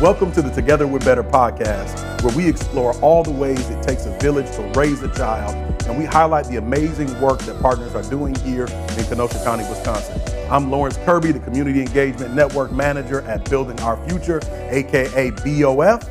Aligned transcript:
Welcome 0.00 0.32
to 0.32 0.40
the 0.40 0.48
Together 0.48 0.86
We're 0.86 0.98
Better 1.00 1.22
podcast, 1.22 2.22
where 2.22 2.34
we 2.34 2.48
explore 2.48 2.98
all 3.00 3.22
the 3.22 3.30
ways 3.30 3.68
it 3.68 3.82
takes 3.82 4.06
a 4.06 4.18
village 4.18 4.50
to 4.56 4.62
raise 4.74 5.02
a 5.02 5.14
child, 5.14 5.54
and 5.84 5.98
we 5.98 6.06
highlight 6.06 6.46
the 6.46 6.56
amazing 6.56 7.20
work 7.20 7.40
that 7.40 7.60
partners 7.60 7.94
are 7.94 8.02
doing 8.04 8.34
here 8.36 8.64
in 8.64 9.04
Kenosha 9.04 9.44
County, 9.44 9.62
Wisconsin. 9.68 10.18
I'm 10.50 10.70
Lawrence 10.70 10.96
Kirby, 11.04 11.32
the 11.32 11.40
Community 11.40 11.80
Engagement 11.82 12.32
Network 12.32 12.72
Manager 12.72 13.20
at 13.28 13.50
Building 13.50 13.78
Our 13.80 14.02
Future, 14.08 14.40
aka 14.70 15.32
BOF. 15.32 16.08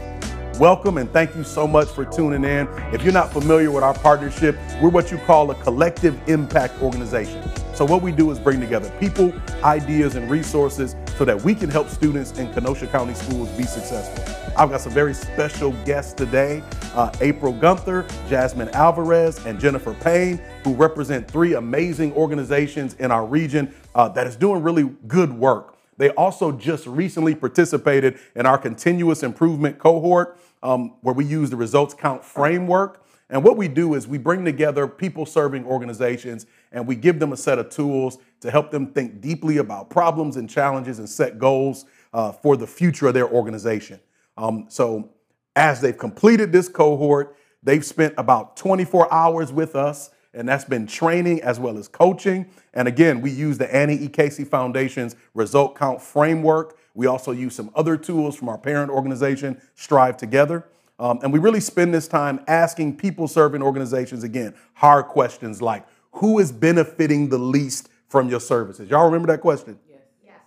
Welcome 0.60 1.00
and 1.00 1.12
thank 1.12 1.36
you 1.36 1.44
so 1.44 1.66
much 1.66 1.88
for 1.88 2.06
tuning 2.06 2.44
in. 2.44 2.68
If 2.94 3.02
you're 3.02 3.12
not 3.12 3.34
familiar 3.34 3.72
with 3.72 3.84
our 3.84 3.96
partnership, 3.96 4.56
we're 4.84 4.90
what 4.90 5.10
you 5.10 5.18
call 5.18 5.50
a 5.50 5.56
collective 5.64 6.16
impact 6.30 6.80
organization. 6.84 7.42
So, 7.80 7.86
what 7.86 8.02
we 8.02 8.12
do 8.12 8.30
is 8.30 8.40
bring 8.40 8.60
together 8.60 8.92
people, 9.00 9.32
ideas, 9.64 10.18
and 10.18 10.30
resources 10.30 10.98
so 11.18 11.24
that 11.24 11.42
we 11.42 11.56
can 11.56 11.70
help 11.70 11.88
students 11.88 12.38
in 12.38 12.54
Kenosha 12.54 12.88
County 12.88 13.14
schools 13.14 13.48
be 13.52 13.64
successful. 13.64 14.22
I've 14.58 14.70
got 14.70 14.82
some 14.82 14.92
very 14.92 15.14
special 15.14 15.72
guests 15.86 16.12
today 16.12 16.62
uh, 16.94 17.10
April 17.22 17.54
Gunther, 17.54 18.06
Jasmine 18.28 18.68
Alvarez, 18.74 19.46
and 19.46 19.58
Jennifer 19.62 19.94
Pain, 19.94 20.42
who 20.66 20.74
represent 20.74 21.32
three 21.32 21.54
amazing 21.54 22.12
organizations 22.16 22.96
in 22.96 23.12
our 23.12 23.26
region 23.26 23.74
uh, 23.96 24.10
that 24.10 24.28
is 24.28 24.36
doing 24.36 24.62
really 24.62 24.94
good 25.08 25.32
work. 25.32 25.78
They 25.96 26.10
also 26.10 26.52
just 26.52 26.86
recently 26.86 27.34
participated 27.34 28.20
in 28.36 28.46
our 28.46 28.58
continuous 28.58 29.24
improvement 29.24 29.80
cohort 29.80 30.38
um, 30.64 30.96
where 31.00 31.16
we 31.16 31.24
use 31.24 31.50
the 31.50 31.56
results 31.56 31.94
count 31.94 32.26
framework. 32.26 33.06
And 33.30 33.44
what 33.44 33.58
we 33.58 33.68
do 33.68 33.94
is 33.94 34.08
we 34.08 34.18
bring 34.18 34.44
together 34.44 34.88
people 34.88 35.26
serving 35.26 35.64
organizations 35.66 36.46
and 36.72 36.88
we 36.88 36.96
give 36.96 37.20
them 37.20 37.34
a 37.34 37.38
set 37.38 37.60
of 37.60 37.70
tools 37.70 38.18
to 38.42 38.52
help 38.52 38.72
them 38.72 38.88
think 38.88 39.22
deeply 39.22 39.58
about 39.58 39.90
problems 39.90 40.38
and 40.38 40.50
challenges 40.50 41.00
and 41.00 41.10
set 41.10 41.40
goals 41.40 41.86
uh, 42.14 42.32
for 42.32 42.58
the 42.58 42.68
future 42.68 43.08
of 43.08 43.14
their 43.14 43.30
organization. 43.30 44.00
Um, 44.38 44.66
so, 44.70 45.10
as 45.56 45.82
they've 45.82 45.98
completed 45.98 46.52
this 46.52 46.70
cohort, 46.70 47.36
they've 47.64 47.84
spent 47.84 48.14
about 48.18 48.56
24 48.56 49.12
hours 49.14 49.52
with 49.52 49.76
us, 49.76 50.12
and 50.34 50.48
that's 50.48 50.64
been 50.64 50.88
training 50.88 51.42
as 51.42 51.60
well 51.60 51.78
as 51.78 51.88
coaching. 51.88 52.50
And 52.74 52.88
again, 52.88 53.20
we 53.20 53.32
use 53.32 53.58
the 53.58 53.74
Annie 53.76 53.96
E. 53.96 54.08
Casey 54.08 54.46
Foundation's 54.46 55.16
result 55.34 55.76
count 55.76 56.02
framework 56.02 56.78
we 57.00 57.08
also 57.08 57.32
use 57.32 57.56
some 57.56 57.72
other 57.76 57.96
tools 57.96 58.36
from 58.36 58.50
our 58.50 58.58
parent 58.58 58.92
organization, 58.92 59.62
Strive 59.76 60.18
Together. 60.18 60.66
Um, 61.00 61.20
and 61.24 61.32
we 61.32 61.40
really 61.40 61.62
spend 61.62 61.94
this 61.94 62.10
time 62.10 62.42
asking 62.48 62.98
people 62.98 63.28
serving 63.30 63.62
organizations, 63.62 64.26
again, 64.26 64.54
hard 64.74 65.06
questions 65.06 65.62
like 65.62 65.86
who 66.14 66.40
is 66.40 66.52
benefiting 66.52 67.30
the 67.30 67.38
least 67.38 67.90
from 68.08 68.30
your 68.30 68.40
services? 68.40 68.90
Y'all 68.90 69.06
remember 69.06 69.28
that 69.28 69.42
question? 69.42 69.80
Yes. 69.90 70.38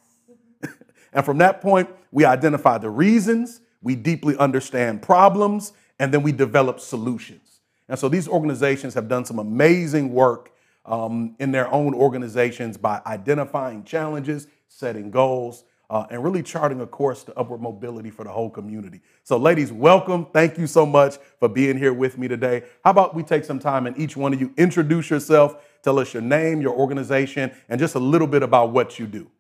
yes. 0.63 0.73
and 1.13 1.25
from 1.25 1.39
that 1.39 1.61
point, 1.61 1.89
we 2.11 2.25
identify 2.25 2.79
the 2.79 2.91
reasons, 2.91 3.61
we 3.83 3.97
deeply 3.97 4.37
understand 4.37 5.03
problems, 5.03 5.73
and 5.99 6.13
then 6.13 6.23
we 6.23 6.33
develop 6.33 6.81
solutions. 6.81 7.61
And 7.89 7.99
so 7.99 8.09
these 8.09 8.29
organizations 8.29 8.95
have 8.95 9.09
done 9.09 9.25
some 9.25 9.39
amazing 9.39 10.13
work 10.13 10.53
um, 10.85 11.37
in 11.39 11.53
their 11.53 11.73
own 11.73 11.95
organizations 11.95 12.77
by 12.77 13.01
identifying 13.07 13.85
challenges, 13.85 14.47
setting 14.69 15.11
goals, 15.11 15.65
uh, 15.93 16.07
and 16.09 16.25
really 16.25 16.43
charting 16.43 16.81
a 16.81 16.87
course 16.87 17.23
to 17.23 17.39
upward 17.39 17.61
mobility 17.61 18.09
for 18.09 18.25
the 18.25 18.31
whole 18.31 18.49
community. 18.49 19.03
So, 19.25 19.37
ladies, 19.37 19.71
welcome. 19.71 20.27
Thank 20.33 20.57
you 20.57 20.67
so 20.67 20.87
much 20.87 21.19
for 21.39 21.51
being 21.51 21.77
here 21.77 21.93
with 21.93 22.17
me 22.17 22.29
today. 22.29 22.63
How 22.83 22.93
about 22.93 23.15
we 23.15 23.23
take 23.23 23.45
some 23.45 23.59
time 23.59 23.87
and 23.87 23.97
each 23.99 24.17
one 24.17 24.33
of 24.33 24.41
you 24.41 24.55
introduce 24.57 25.11
yourself, 25.11 25.63
tell 25.83 25.99
us 25.99 26.15
your 26.15 26.23
name, 26.23 26.63
your 26.63 26.73
organization, 26.73 27.53
and 27.69 27.79
just 27.79 27.95
a 27.95 27.99
little 27.99 28.27
bit 28.27 28.43
about 28.43 28.71
what 28.71 28.99
you 28.99 29.07
do. 29.07 29.31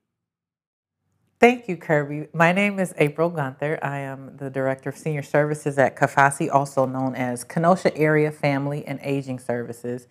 Thank 1.40 1.68
you, 1.68 1.76
Kirby. 1.78 2.28
My 2.34 2.52
name 2.52 2.78
is 2.78 2.92
April 2.98 3.30
Gunther. 3.30 3.78
I 3.82 4.00
am 4.00 4.36
the 4.36 4.50
Director 4.50 4.90
of 4.90 4.96
Senior 4.96 5.22
Services 5.22 5.78
at 5.78 5.96
KAFASI, 5.96 6.52
also 6.52 6.84
known 6.84 7.14
as 7.14 7.44
Kenosha 7.44 7.96
Area 7.96 8.30
Family 8.30 8.84
and 8.86 9.00
Aging 9.02 9.38
Services. 9.38 10.06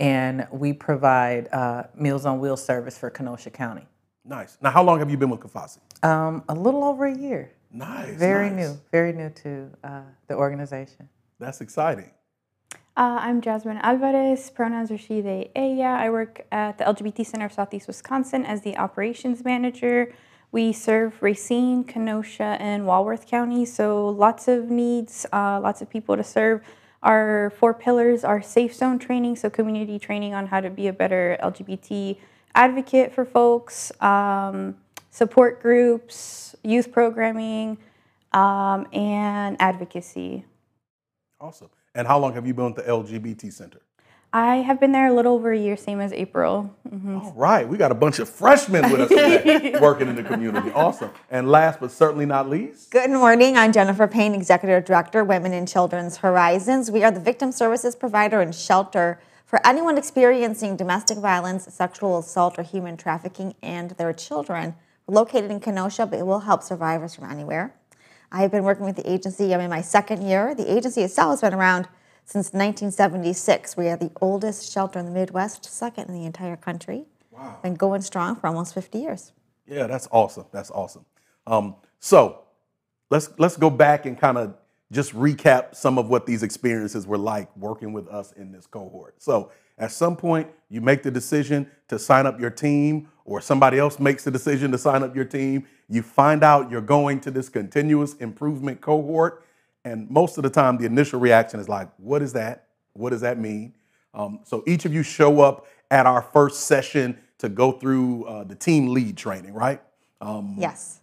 And 0.00 0.48
we 0.50 0.72
provide 0.72 1.48
uh, 1.52 1.84
Meals 1.94 2.26
on 2.26 2.40
Wheels 2.40 2.64
service 2.64 2.98
for 2.98 3.10
Kenosha 3.10 3.50
County. 3.50 3.86
Nice. 4.24 4.56
Now, 4.62 4.70
how 4.70 4.82
long 4.82 4.98
have 5.00 5.10
you 5.10 5.18
been 5.18 5.28
with 5.28 5.40
Kafasi? 5.40 5.78
Um, 6.02 6.44
a 6.48 6.54
little 6.54 6.82
over 6.82 7.04
a 7.04 7.16
year. 7.16 7.52
Nice. 7.70 8.16
Very 8.16 8.48
nice. 8.48 8.70
new. 8.70 8.80
Very 8.90 9.12
new 9.12 9.28
to 9.30 9.70
uh, 9.84 10.00
the 10.28 10.34
organization. 10.34 11.08
That's 11.38 11.60
exciting. 11.60 12.10
Uh, 12.96 13.18
I'm 13.20 13.40
Jasmine 13.40 13.78
Alvarez. 13.78 14.48
Pronouns 14.50 14.90
are 14.90 14.96
she, 14.96 15.20
they, 15.20 15.50
ella. 15.56 15.98
I 15.98 16.08
work 16.10 16.46
at 16.52 16.78
the 16.78 16.84
LGBT 16.84 17.26
Center 17.26 17.46
of 17.46 17.52
Southeast 17.52 17.88
Wisconsin 17.88 18.46
as 18.46 18.62
the 18.62 18.76
operations 18.78 19.44
manager. 19.44 20.14
We 20.52 20.72
serve 20.72 21.20
Racine, 21.20 21.82
Kenosha, 21.82 22.56
and 22.60 22.86
Walworth 22.86 23.26
counties, 23.26 23.74
so 23.74 24.08
lots 24.08 24.46
of 24.46 24.70
needs, 24.70 25.26
uh, 25.32 25.58
lots 25.60 25.82
of 25.82 25.90
people 25.90 26.16
to 26.16 26.22
serve. 26.22 26.62
Our 27.02 27.52
four 27.58 27.74
pillars 27.74 28.22
are 28.22 28.40
safe 28.40 28.72
zone 28.72 29.00
training, 29.00 29.36
so 29.36 29.50
community 29.50 29.98
training 29.98 30.32
on 30.32 30.46
how 30.46 30.60
to 30.60 30.70
be 30.70 30.86
a 30.86 30.92
better 30.92 31.36
LGBT 31.42 32.16
advocate 32.54 33.12
for 33.12 33.24
folks, 33.24 33.92
um, 34.00 34.76
support 35.10 35.60
groups, 35.60 36.54
youth 36.62 36.92
programming, 36.92 37.78
um, 38.32 38.86
and 38.92 39.56
advocacy. 39.60 40.44
Awesome. 41.40 41.70
And 41.94 42.06
how 42.06 42.18
long 42.18 42.34
have 42.34 42.46
you 42.46 42.54
been 42.54 42.66
at 42.66 42.76
the 42.76 42.82
LGBT 42.82 43.52
Center? 43.52 43.80
I 44.32 44.56
have 44.56 44.80
been 44.80 44.90
there 44.90 45.06
a 45.06 45.14
little 45.14 45.34
over 45.34 45.52
a 45.52 45.58
year, 45.58 45.76
same 45.76 46.00
as 46.00 46.12
April. 46.12 46.74
Mm-hmm. 46.90 47.18
All 47.18 47.32
right, 47.36 47.68
we 47.68 47.76
got 47.76 47.92
a 47.92 47.94
bunch 47.94 48.18
of 48.18 48.28
freshmen 48.28 48.90
with 48.90 49.02
us 49.02 49.08
today 49.08 49.76
working 49.80 50.08
in 50.08 50.16
the 50.16 50.24
community. 50.24 50.72
Awesome. 50.72 51.10
And 51.30 51.48
last 51.48 51.78
but 51.78 51.92
certainly 51.92 52.26
not 52.26 52.50
least, 52.50 52.90
good 52.90 53.10
morning. 53.10 53.56
I'm 53.56 53.70
Jennifer 53.70 54.08
Pain, 54.08 54.34
Executive 54.34 54.84
Director, 54.84 55.22
Women 55.22 55.52
and 55.52 55.68
Children's 55.68 56.16
Horizons. 56.16 56.90
We 56.90 57.04
are 57.04 57.12
the 57.12 57.20
victim 57.20 57.52
services 57.52 57.94
provider 57.94 58.40
and 58.40 58.52
shelter 58.52 59.20
for 59.54 59.64
anyone 59.64 59.96
experiencing 59.96 60.74
domestic 60.74 61.16
violence, 61.16 61.72
sexual 61.72 62.18
assault, 62.18 62.58
or 62.58 62.64
human 62.64 62.96
trafficking 62.96 63.54
and 63.62 63.90
their 63.92 64.12
children. 64.12 64.74
We're 65.06 65.14
located 65.14 65.48
in 65.48 65.60
Kenosha, 65.60 66.06
but 66.06 66.18
it 66.18 66.26
will 66.26 66.40
help 66.40 66.64
survivors 66.64 67.14
from 67.14 67.30
anywhere. 67.30 67.72
I 68.32 68.42
have 68.42 68.50
been 68.50 68.64
working 68.64 68.84
with 68.84 68.96
the 68.96 69.08
agency. 69.08 69.54
I'm 69.54 69.60
in 69.60 69.70
my 69.70 69.80
second 69.80 70.22
year. 70.28 70.56
The 70.56 70.68
agency 70.76 71.02
itself 71.02 71.30
has 71.30 71.40
been 71.40 71.54
around 71.54 71.86
since 72.24 72.46
1976. 72.46 73.76
We 73.76 73.86
are 73.90 73.96
the 73.96 74.10
oldest 74.20 74.72
shelter 74.72 74.98
in 74.98 75.04
the 75.04 75.12
Midwest, 75.12 75.66
second 75.66 76.08
in 76.08 76.14
the 76.14 76.26
entire 76.26 76.56
country. 76.56 77.04
Wow. 77.30 77.60
Been 77.62 77.76
going 77.76 78.02
strong 78.02 78.34
for 78.34 78.48
almost 78.48 78.74
50 78.74 78.98
years. 78.98 79.30
Yeah, 79.68 79.86
that's 79.86 80.08
awesome. 80.10 80.46
That's 80.50 80.72
awesome. 80.72 81.04
Um, 81.46 81.76
so 82.00 82.42
let's 83.08 83.30
let's 83.38 83.56
go 83.56 83.70
back 83.70 84.04
and 84.04 84.18
kind 84.18 84.36
of 84.36 84.56
just 84.92 85.14
recap 85.14 85.74
some 85.74 85.98
of 85.98 86.08
what 86.08 86.26
these 86.26 86.42
experiences 86.42 87.06
were 87.06 87.18
like 87.18 87.54
working 87.56 87.92
with 87.92 88.08
us 88.08 88.32
in 88.32 88.52
this 88.52 88.66
cohort. 88.66 89.22
So, 89.22 89.50
at 89.76 89.90
some 89.90 90.16
point, 90.16 90.48
you 90.70 90.80
make 90.80 91.02
the 91.02 91.10
decision 91.10 91.68
to 91.88 91.98
sign 91.98 92.26
up 92.26 92.38
your 92.38 92.50
team, 92.50 93.08
or 93.24 93.40
somebody 93.40 93.78
else 93.78 93.98
makes 93.98 94.22
the 94.22 94.30
decision 94.30 94.70
to 94.70 94.78
sign 94.78 95.02
up 95.02 95.16
your 95.16 95.24
team. 95.24 95.66
You 95.88 96.02
find 96.02 96.44
out 96.44 96.70
you're 96.70 96.80
going 96.80 97.20
to 97.22 97.30
this 97.32 97.48
continuous 97.48 98.14
improvement 98.14 98.80
cohort. 98.80 99.44
And 99.84 100.08
most 100.08 100.36
of 100.38 100.44
the 100.44 100.50
time, 100.50 100.78
the 100.78 100.86
initial 100.86 101.18
reaction 101.18 101.58
is 101.58 101.68
like, 101.68 101.88
What 101.96 102.22
is 102.22 102.32
that? 102.34 102.68
What 102.92 103.10
does 103.10 103.22
that 103.22 103.38
mean? 103.38 103.74
Um, 104.12 104.40
so, 104.44 104.62
each 104.66 104.84
of 104.84 104.94
you 104.94 105.02
show 105.02 105.40
up 105.40 105.66
at 105.90 106.06
our 106.06 106.22
first 106.22 106.66
session 106.66 107.18
to 107.38 107.48
go 107.48 107.72
through 107.72 108.24
uh, 108.24 108.44
the 108.44 108.54
team 108.54 108.88
lead 108.88 109.16
training, 109.16 109.54
right? 109.54 109.80
Um, 110.20 110.56
yes. 110.58 111.00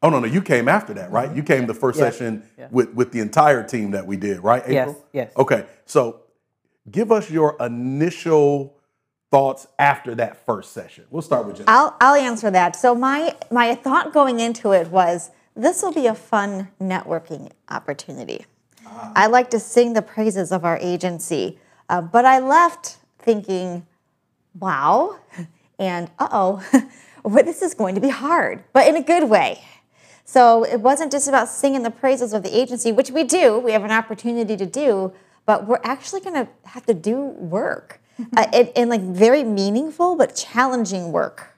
Oh 0.00 0.10
no, 0.10 0.20
no, 0.20 0.26
you 0.26 0.40
came 0.40 0.68
after 0.68 0.94
that, 0.94 1.10
right? 1.10 1.34
You 1.34 1.42
came 1.42 1.66
the 1.66 1.74
first 1.74 1.98
yes. 1.98 2.14
session 2.14 2.44
yeah. 2.56 2.68
with 2.70 2.94
with 2.94 3.10
the 3.10 3.18
entire 3.20 3.64
team 3.64 3.90
that 3.92 4.06
we 4.06 4.16
did, 4.16 4.42
right? 4.44 4.62
April? 4.64 4.94
Yes. 5.12 5.30
Yes. 5.30 5.32
Okay, 5.36 5.66
so 5.86 6.20
give 6.90 7.10
us 7.10 7.30
your 7.30 7.56
initial 7.58 8.76
thoughts 9.30 9.66
after 9.78 10.14
that 10.14 10.44
first 10.46 10.72
session. 10.72 11.04
We'll 11.10 11.22
start 11.22 11.46
with 11.46 11.58
you. 11.58 11.64
I'll 11.66 11.96
I'll 12.00 12.14
answer 12.14 12.50
that. 12.50 12.76
So 12.76 12.94
my 12.94 13.34
my 13.50 13.74
thought 13.74 14.12
going 14.12 14.38
into 14.38 14.70
it 14.72 14.88
was 14.88 15.30
this 15.56 15.82
will 15.82 15.92
be 15.92 16.06
a 16.06 16.14
fun 16.14 16.68
networking 16.80 17.50
opportunity. 17.68 18.46
Ah. 18.86 19.12
I 19.16 19.26
like 19.26 19.50
to 19.50 19.58
sing 19.58 19.94
the 19.94 20.02
praises 20.02 20.52
of 20.52 20.64
our 20.64 20.78
agency, 20.80 21.58
uh, 21.88 22.02
but 22.02 22.24
I 22.24 22.38
left 22.38 22.98
thinking, 23.18 23.84
wow, 24.58 25.18
and 25.80 26.08
uh 26.20 26.28
oh, 26.30 26.64
well, 27.24 27.44
this 27.44 27.62
is 27.62 27.74
going 27.74 27.96
to 27.96 28.00
be 28.00 28.10
hard, 28.10 28.62
but 28.72 28.86
in 28.86 28.94
a 28.94 29.02
good 29.02 29.28
way. 29.28 29.60
So 30.28 30.62
it 30.62 30.82
wasn't 30.82 31.10
just 31.10 31.26
about 31.26 31.48
singing 31.48 31.84
the 31.84 31.90
praises 31.90 32.34
of 32.34 32.42
the 32.42 32.54
agency, 32.54 32.92
which 32.92 33.10
we 33.10 33.24
do, 33.24 33.58
we 33.58 33.72
have 33.72 33.82
an 33.82 33.90
opportunity 33.90 34.58
to 34.58 34.66
do, 34.66 35.10
but 35.46 35.66
we're 35.66 35.80
actually 35.82 36.20
going 36.20 36.34
to 36.34 36.46
have 36.68 36.84
to 36.84 36.92
do 36.92 37.18
work 37.18 37.98
uh, 38.36 38.44
and, 38.52 38.70
and, 38.76 38.90
like 38.90 39.00
very 39.00 39.42
meaningful 39.42 40.16
but 40.16 40.36
challenging 40.36 41.12
work. 41.12 41.56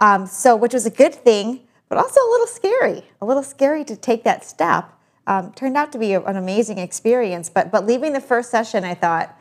Um, 0.00 0.26
so, 0.26 0.56
which 0.56 0.74
was 0.74 0.84
a 0.84 0.90
good 0.90 1.14
thing, 1.14 1.60
but 1.88 1.96
also 1.96 2.20
a 2.20 2.30
little 2.32 2.48
scary, 2.48 3.04
a 3.22 3.24
little 3.24 3.44
scary 3.44 3.84
to 3.84 3.94
take 3.94 4.24
that 4.24 4.44
step. 4.44 4.92
Um, 5.28 5.52
turned 5.52 5.76
out 5.76 5.92
to 5.92 5.98
be 5.98 6.14
a, 6.14 6.20
an 6.24 6.34
amazing 6.34 6.78
experience, 6.78 7.48
but 7.48 7.70
but 7.70 7.86
leaving 7.86 8.14
the 8.14 8.20
first 8.20 8.50
session, 8.50 8.82
I 8.82 8.94
thought, 8.94 9.32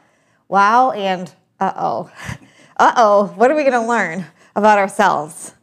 wow, 0.50 0.92
and 0.92 1.34
uh 1.60 1.74
oh, 1.76 2.12
uh 2.78 2.94
oh, 2.96 3.34
what 3.38 3.50
are 3.50 3.56
we 3.56 3.64
going 3.64 3.74
to 3.74 3.88
learn 3.88 4.28
about 4.56 4.78
ourselves? 4.78 5.56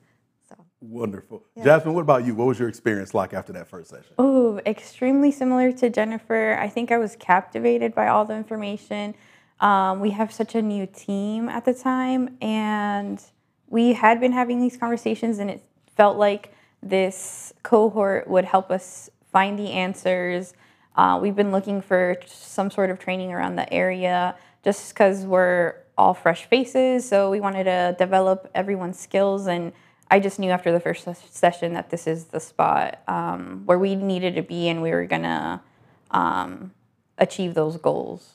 Wonderful. 0.88 1.42
Jasmine, 1.62 1.94
what 1.94 2.02
about 2.02 2.26
you? 2.26 2.34
What 2.34 2.46
was 2.46 2.58
your 2.58 2.68
experience 2.68 3.14
like 3.14 3.32
after 3.32 3.52
that 3.54 3.68
first 3.68 3.90
session? 3.90 4.12
Oh, 4.18 4.60
extremely 4.66 5.30
similar 5.30 5.72
to 5.72 5.88
Jennifer. 5.88 6.58
I 6.60 6.68
think 6.68 6.92
I 6.92 6.98
was 6.98 7.16
captivated 7.16 7.94
by 7.94 8.08
all 8.08 8.24
the 8.24 8.34
information. 8.34 9.14
Um, 9.60 10.00
we 10.00 10.10
have 10.10 10.32
such 10.32 10.54
a 10.54 10.60
new 10.60 10.86
team 10.86 11.48
at 11.48 11.64
the 11.64 11.72
time, 11.72 12.36
and 12.42 13.22
we 13.68 13.94
had 13.94 14.20
been 14.20 14.32
having 14.32 14.60
these 14.60 14.76
conversations, 14.76 15.38
and 15.38 15.48
it 15.48 15.64
felt 15.96 16.18
like 16.18 16.52
this 16.82 17.54
cohort 17.62 18.28
would 18.28 18.44
help 18.44 18.70
us 18.70 19.08
find 19.32 19.58
the 19.58 19.70
answers. 19.70 20.52
Uh, 20.96 21.18
we've 21.20 21.36
been 21.36 21.50
looking 21.50 21.80
for 21.80 22.16
some 22.26 22.70
sort 22.70 22.90
of 22.90 22.98
training 22.98 23.32
around 23.32 23.56
the 23.56 23.72
area 23.72 24.36
just 24.62 24.92
because 24.92 25.24
we're 25.24 25.76
all 25.96 26.12
fresh 26.12 26.44
faces, 26.44 27.08
so 27.08 27.30
we 27.30 27.40
wanted 27.40 27.64
to 27.64 27.96
develop 27.98 28.50
everyone's 28.54 28.98
skills 28.98 29.46
and 29.46 29.72
I 30.10 30.20
just 30.20 30.38
knew 30.38 30.50
after 30.50 30.70
the 30.72 30.80
first 30.80 31.04
ses- 31.04 31.18
session 31.30 31.72
that 31.74 31.90
this 31.90 32.06
is 32.06 32.26
the 32.26 32.40
spot 32.40 33.00
um, 33.08 33.62
where 33.64 33.78
we 33.78 33.94
needed 33.94 34.34
to 34.36 34.42
be 34.42 34.68
and 34.68 34.82
we 34.82 34.90
were 34.90 35.06
gonna 35.06 35.62
um, 36.10 36.72
achieve 37.18 37.54
those 37.54 37.76
goals. 37.76 38.34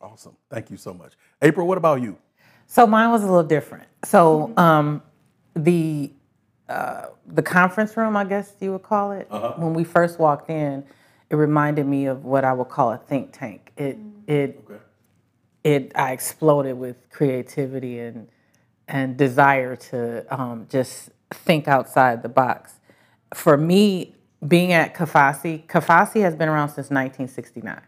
Awesome. 0.00 0.36
Thank 0.50 0.70
you 0.70 0.76
so 0.76 0.92
much. 0.94 1.12
April, 1.42 1.66
what 1.66 1.78
about 1.78 2.00
you? 2.02 2.18
So 2.66 2.86
mine 2.86 3.10
was 3.10 3.22
a 3.22 3.26
little 3.26 3.42
different. 3.42 3.84
So 4.04 4.52
um, 4.56 5.02
the 5.54 6.10
uh, 6.68 7.06
the 7.26 7.42
conference 7.42 7.96
room, 7.96 8.16
I 8.16 8.24
guess 8.24 8.54
you 8.60 8.72
would 8.72 8.82
call 8.82 9.12
it, 9.12 9.26
when 9.30 9.74
we 9.74 9.84
first 9.84 10.18
walked 10.18 10.48
in, 10.48 10.84
it 11.28 11.36
reminded 11.36 11.86
me 11.86 12.06
of 12.06 12.24
what 12.24 12.44
I 12.44 12.52
would 12.52 12.68
call 12.68 12.92
a 12.92 12.96
think 12.98 13.32
tank. 13.32 13.72
It 13.76 13.98
it 14.26 14.60
Okay. 14.70 14.80
it 15.64 15.92
I 15.94 16.12
exploded 16.12 16.78
with 16.78 16.96
creativity 17.10 17.98
and 17.98 18.28
and 18.92 19.16
desire 19.16 19.74
to 19.74 20.24
um, 20.32 20.66
just 20.68 21.10
think 21.30 21.66
outside 21.66 22.22
the 22.22 22.28
box. 22.28 22.74
For 23.34 23.56
me, 23.56 24.14
being 24.46 24.72
at 24.72 24.94
Kafasi, 24.94 25.66
Kafasi 25.66 26.20
has 26.20 26.36
been 26.36 26.48
around 26.48 26.68
since 26.68 26.90
1969. 26.90 27.80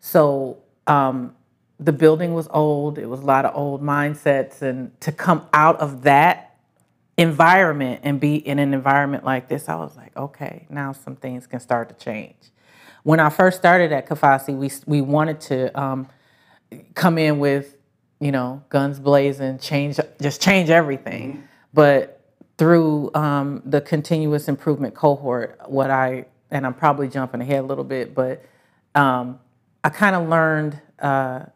So 0.00 0.58
um, 0.88 1.36
the 1.78 1.92
building 1.92 2.34
was 2.34 2.48
old. 2.50 2.98
It 2.98 3.06
was 3.06 3.20
a 3.20 3.24
lot 3.24 3.44
of 3.44 3.54
old 3.54 3.82
mindsets, 3.82 4.62
and 4.62 5.00
to 5.00 5.12
come 5.12 5.46
out 5.52 5.80
of 5.80 6.02
that 6.02 6.56
environment 7.16 8.00
and 8.02 8.18
be 8.18 8.36
in 8.36 8.58
an 8.58 8.74
environment 8.74 9.24
like 9.24 9.48
this, 9.48 9.68
I 9.68 9.76
was 9.76 9.96
like, 9.96 10.16
okay, 10.16 10.66
now 10.68 10.92
some 10.92 11.14
things 11.14 11.46
can 11.46 11.60
start 11.60 11.88
to 11.90 11.94
change. 12.04 12.50
When 13.04 13.20
I 13.20 13.30
first 13.30 13.58
started 13.58 13.92
at 13.92 14.08
Kafasi, 14.08 14.56
we 14.56 14.72
we 14.86 15.00
wanted 15.00 15.40
to 15.42 15.80
um, 15.80 16.08
come 16.94 17.16
in 17.16 17.38
with, 17.38 17.76
you 18.22 18.30
know, 18.30 18.62
guns 18.68 19.00
blazing, 19.00 19.58
change 19.58 19.98
just 20.20 20.40
change 20.40 20.70
everything. 20.70 21.42
But 21.74 22.20
through 22.56 23.10
um, 23.14 23.62
the 23.64 23.80
continuous 23.80 24.46
improvement 24.48 24.94
cohort, 24.94 25.58
what 25.66 25.90
I 25.90 26.26
and 26.50 26.64
I'm 26.64 26.74
probably 26.74 27.08
jumping 27.08 27.40
ahead 27.40 27.60
a 27.60 27.66
little 27.66 27.84
bit, 27.84 28.14
but 28.14 28.44
um, 28.94 29.40
I 29.82 29.88
kind 29.88 30.14
of 30.14 30.28
learned 30.28 30.80
uh, 31.00 31.46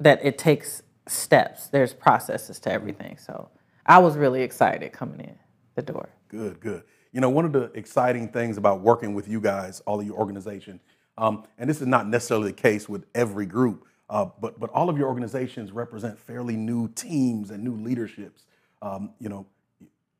that 0.00 0.24
it 0.24 0.38
takes 0.38 0.82
steps. 1.06 1.66
There's 1.66 1.92
processes 1.92 2.58
to 2.60 2.72
everything. 2.72 3.18
So 3.18 3.50
I 3.84 3.98
was 3.98 4.16
really 4.16 4.42
excited 4.42 4.92
coming 4.92 5.20
in 5.20 5.34
the 5.74 5.82
door. 5.82 6.08
Good, 6.28 6.60
good. 6.60 6.84
You 7.12 7.20
know, 7.20 7.30
one 7.30 7.44
of 7.44 7.52
the 7.52 7.64
exciting 7.74 8.28
things 8.28 8.56
about 8.56 8.80
working 8.80 9.12
with 9.12 9.28
you 9.28 9.40
guys, 9.40 9.80
all 9.80 10.00
of 10.00 10.06
your 10.06 10.16
organization, 10.16 10.80
um, 11.18 11.44
and 11.58 11.68
this 11.68 11.80
is 11.80 11.86
not 11.86 12.06
necessarily 12.06 12.52
the 12.52 12.56
case 12.56 12.88
with 12.88 13.04
every 13.14 13.46
group, 13.46 13.86
uh, 14.10 14.26
but 14.40 14.58
but 14.58 14.70
all 14.70 14.88
of 14.88 14.96
your 14.98 15.08
organizations 15.08 15.72
represent 15.72 16.18
fairly 16.18 16.56
new 16.56 16.88
teams 16.88 17.50
and 17.50 17.62
new 17.62 17.74
leaderships. 17.76 18.44
Um, 18.82 19.10
you 19.20 19.28
know, 19.28 19.46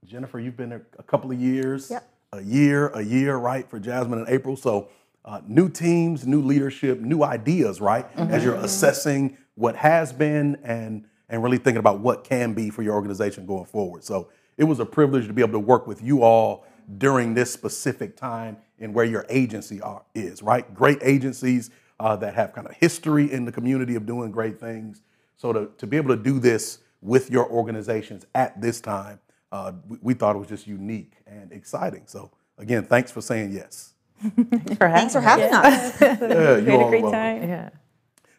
Jennifer, 0.05 0.38
you've 0.38 0.56
been 0.56 0.69
there 0.70 0.87
a 0.99 1.02
couple 1.02 1.31
of 1.31 1.40
years, 1.40 1.90
Yep. 1.90 2.08
a 2.32 2.43
year, 2.43 2.88
a 2.88 3.02
year, 3.02 3.37
right, 3.37 3.69
for 3.69 3.79
Jasmine 3.79 4.19
and 4.19 4.29
April. 4.29 4.56
So 4.56 4.88
uh, 5.25 5.40
new 5.46 5.69
teams, 5.69 6.26
new 6.26 6.40
leadership, 6.43 7.00
new 7.00 7.23
ideas, 7.23 7.81
right, 7.81 8.06
as 8.17 8.44
you're 8.44 8.55
assessing 8.56 9.37
what 9.55 9.76
has 9.76 10.12
been 10.12 10.58
and 10.64 11.05
and 11.31 11.43
really 11.43 11.58
thinking 11.58 11.79
about 11.79 12.00
what 12.00 12.25
can 12.25 12.55
be 12.55 12.70
for 12.70 12.82
your 12.82 12.94
organization 12.94 13.44
going 13.44 13.67
forward. 13.67 14.02
So 14.02 14.29
it 14.56 14.64
was 14.64 14.81
a 14.81 14.87
privilege 14.87 15.26
to 15.26 15.32
be 15.35 15.43
able 15.43 15.52
to 15.52 15.58
work 15.58 15.87
with 15.87 16.02
you 16.02 16.23
all 16.23 16.64
during 16.96 17.35
this 17.35 17.52
specific 17.52 18.17
time 18.17 18.56
and 18.81 18.94
where 18.94 19.05
your 19.05 19.26
agency 19.29 19.79
are, 19.82 20.02
is, 20.14 20.43
right? 20.43 20.73
Great 20.75 20.99
agencies 21.02 21.70
uh, 22.00 22.17
that 22.17 22.35
have 22.35 22.53
kind 22.53 22.67
of 22.67 22.75
history 22.75 23.31
in 23.33 23.45
the 23.45 23.53
community 23.53 23.95
of 23.95 24.06
doing 24.06 24.31
great 24.31 24.61
things. 24.61 25.03
So 25.37 25.53
to, 25.53 25.71
to 25.79 25.87
be 25.87 25.97
able 25.97 26.17
to 26.17 26.23
do 26.23 26.39
this 26.39 26.79
with 27.00 27.31
your 27.31 27.49
organizations 27.50 28.27
at 28.35 28.61
this 28.61 28.81
time, 28.81 29.21
uh, 29.53 29.73
we, 29.89 29.99
we 30.03 30.15
thought 30.15 30.37
it 30.37 30.39
was 30.39 30.49
just 30.49 30.67
unique 30.67 31.15
and 31.27 31.53
exciting. 31.53 32.03
So 32.06 32.31
again, 32.59 32.85
thanks 32.85 33.11
for 33.11 33.21
saying 33.21 33.53
yes. 33.53 33.95
Thanks 34.21 34.77
for 34.77 34.89
having 34.89 35.09
Thanks 35.09 35.12
for 35.12 35.21
me. 35.21 35.27
having 35.27 35.53
us. 35.55 36.00
Yeah, 36.00 36.56
you 36.56 36.71
had 36.71 36.81
all 36.81 36.87
a 36.87 36.91
great 36.91 37.03
welcome. 37.03 37.12
time. 37.12 37.49
Yeah. 37.49 37.71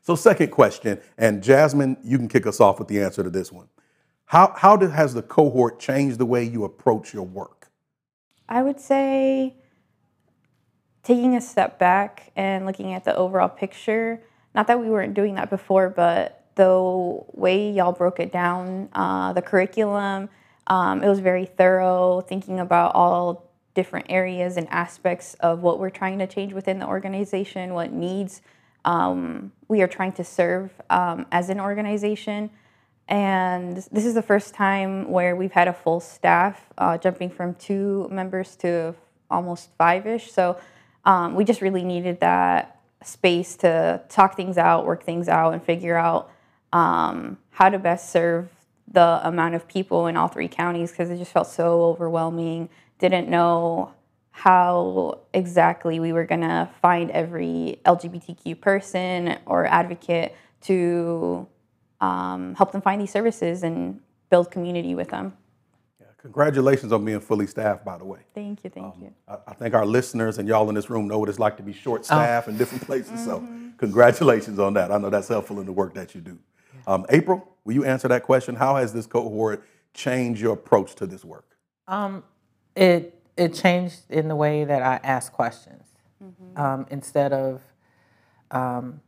So 0.01 0.15
second 0.15 0.51
question, 0.51 0.99
and 1.17 1.43
Jasmine, 1.43 1.97
you 2.03 2.17
can 2.17 2.27
kick 2.27 2.47
us 2.47 2.59
off 2.59 2.79
with 2.79 2.87
the 2.87 3.01
answer 3.01 3.23
to 3.23 3.29
this 3.29 3.51
one. 3.51 3.67
How, 4.25 4.53
how 4.57 4.75
did, 4.75 4.91
has 4.91 5.13
the 5.13 5.21
cohort 5.21 5.79
changed 5.79 6.17
the 6.17 6.25
way 6.25 6.43
you 6.43 6.63
approach 6.63 7.13
your 7.13 7.23
work? 7.23 7.69
I 8.47 8.63
would 8.63 8.79
say 8.79 9.55
taking 11.03 11.35
a 11.35 11.41
step 11.41 11.79
back 11.79 12.31
and 12.35 12.65
looking 12.65 12.93
at 12.93 13.03
the 13.03 13.15
overall 13.15 13.49
picture. 13.49 14.21
Not 14.53 14.67
that 14.67 14.79
we 14.79 14.89
weren't 14.89 15.13
doing 15.13 15.35
that 15.35 15.49
before, 15.49 15.89
but 15.89 16.45
the 16.55 17.21
way 17.33 17.71
y'all 17.71 17.93
broke 17.93 18.19
it 18.19 18.31
down, 18.31 18.89
uh, 18.93 19.33
the 19.33 19.41
curriculum, 19.41 20.29
um, 20.67 21.01
it 21.03 21.07
was 21.07 21.19
very 21.19 21.45
thorough, 21.45 22.21
thinking 22.21 22.59
about 22.59 22.93
all 22.95 23.49
different 23.73 24.07
areas 24.09 24.57
and 24.57 24.67
aspects 24.69 25.35
of 25.35 25.61
what 25.61 25.79
we're 25.79 25.89
trying 25.89 26.19
to 26.19 26.27
change 26.27 26.53
within 26.53 26.79
the 26.79 26.87
organization, 26.87 27.73
what 27.73 27.91
needs 27.91 28.41
um, 28.85 29.51
we 29.67 29.81
are 29.81 29.87
trying 29.87 30.13
to 30.13 30.23
serve 30.23 30.71
um, 30.89 31.25
as 31.31 31.49
an 31.49 31.59
organization. 31.59 32.49
And 33.07 33.77
this 33.91 34.05
is 34.05 34.13
the 34.13 34.21
first 34.21 34.53
time 34.53 35.09
where 35.09 35.35
we've 35.35 35.51
had 35.51 35.67
a 35.67 35.73
full 35.73 35.99
staff, 35.99 36.61
uh, 36.77 36.97
jumping 36.97 37.29
from 37.29 37.55
two 37.55 38.07
members 38.11 38.55
to 38.57 38.95
almost 39.29 39.69
five 39.77 40.05
ish. 40.05 40.31
So 40.31 40.57
um, 41.05 41.35
we 41.35 41.43
just 41.43 41.61
really 41.61 41.83
needed 41.83 42.19
that 42.19 42.79
space 43.03 43.55
to 43.57 44.01
talk 44.09 44.35
things 44.35 44.57
out, 44.57 44.85
work 44.85 45.03
things 45.03 45.27
out, 45.27 45.53
and 45.53 45.63
figure 45.63 45.97
out 45.97 46.31
um, 46.73 47.37
how 47.51 47.69
to 47.69 47.79
best 47.79 48.11
serve 48.11 48.49
the 48.91 49.19
amount 49.23 49.55
of 49.55 49.67
people 49.67 50.07
in 50.07 50.17
all 50.17 50.27
three 50.27 50.47
counties 50.47 50.91
because 50.91 51.09
it 51.09 51.17
just 51.17 51.31
felt 51.31 51.47
so 51.47 51.83
overwhelming. 51.83 52.69
Didn't 52.97 53.29
know 53.29 53.93
how 54.31 55.19
exactly 55.33 55.99
we 55.99 56.13
were 56.13 56.25
going 56.25 56.41
to 56.41 56.69
find 56.81 57.11
every 57.11 57.79
LGBTQ 57.85 58.59
person 58.59 59.37
or 59.45 59.65
advocate 59.65 60.35
to 60.61 61.47
um, 62.01 62.55
help 62.55 62.71
them 62.71 62.81
find 62.81 63.01
these 63.01 63.11
services 63.11 63.63
and 63.63 63.99
build 64.29 64.49
community 64.51 64.95
with 64.95 65.09
them. 65.09 65.33
Congratulations 66.21 66.91
on 66.91 67.05
being 67.05 67.21
fully 67.21 67.47
staffed, 67.47 67.85
by 67.85 67.97
the 67.97 68.03
way. 68.03 68.19
Thank 68.35 68.63
you, 68.63 68.69
thank 68.69 68.99
you. 68.99 69.13
I, 69.27 69.37
I 69.47 69.53
think 69.53 69.73
our 69.73 69.85
listeners 69.85 70.37
and 70.37 70.47
y'all 70.47 70.67
in 70.69 70.75
this 70.75 70.89
room 70.89 71.07
know 71.07 71.17
what 71.17 71.29
it's 71.29 71.39
like 71.39 71.55
to 71.57 71.63
be 71.63 71.73
short 71.73 72.05
staffed 72.05 72.47
in 72.49 72.57
different 72.57 72.85
places. 72.85 73.23
So 73.23 73.47
congratulations 73.77 74.59
on 74.59 74.73
that. 74.73 74.91
I 74.91 74.97
know 74.97 75.09
that's 75.09 75.29
helpful 75.29 75.59
in 75.59 75.65
the 75.65 75.71
work 75.71 75.93
that 75.93 76.13
you 76.13 76.21
do. 76.21 76.37
Um, 76.87 77.05
April, 77.09 77.55
will 77.63 77.73
you 77.73 77.85
answer 77.85 78.07
that 78.09 78.23
question? 78.23 78.55
How 78.55 78.75
has 78.75 78.91
this 78.91 79.05
cohort 79.05 79.63
changed 79.93 80.41
your 80.41 80.53
approach 80.53 80.95
to 80.95 81.05
this 81.07 81.23
work? 81.23 81.55
Um, 81.87 82.23
it 82.75 83.15
it 83.37 83.53
changed 83.53 84.01
in 84.09 84.27
the 84.27 84.35
way 84.35 84.65
that 84.65 84.81
I 84.81 84.99
ask 85.03 85.31
questions. 85.31 85.83
Um, 86.57 86.85
instead 86.91 87.31
of 87.31 87.61
um, 88.51 88.99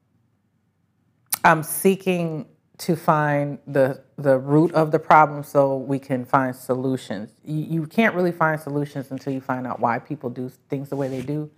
I'm 1.44 1.64
seeking 1.64 2.46
to 2.82 2.96
find 2.96 3.60
the 3.68 4.02
the 4.18 4.40
root 4.40 4.74
of 4.74 4.92
the 4.92 4.98
problem 4.98 5.44
so 5.44 5.78
we 5.78 6.00
can 6.00 6.26
find 6.26 6.56
solutions. 6.56 7.30
You, 7.46 7.82
you 7.82 7.86
can't 7.86 8.16
really 8.16 8.32
find 8.32 8.60
solutions 8.60 9.12
until 9.12 9.34
you 9.34 9.40
find 9.40 9.68
out 9.68 9.80
why 9.80 10.00
people 10.00 10.32
do 10.32 10.52
things 10.68 10.90
the 10.90 10.96
way 10.96 11.08
they 11.08 11.22
do. 11.22 11.52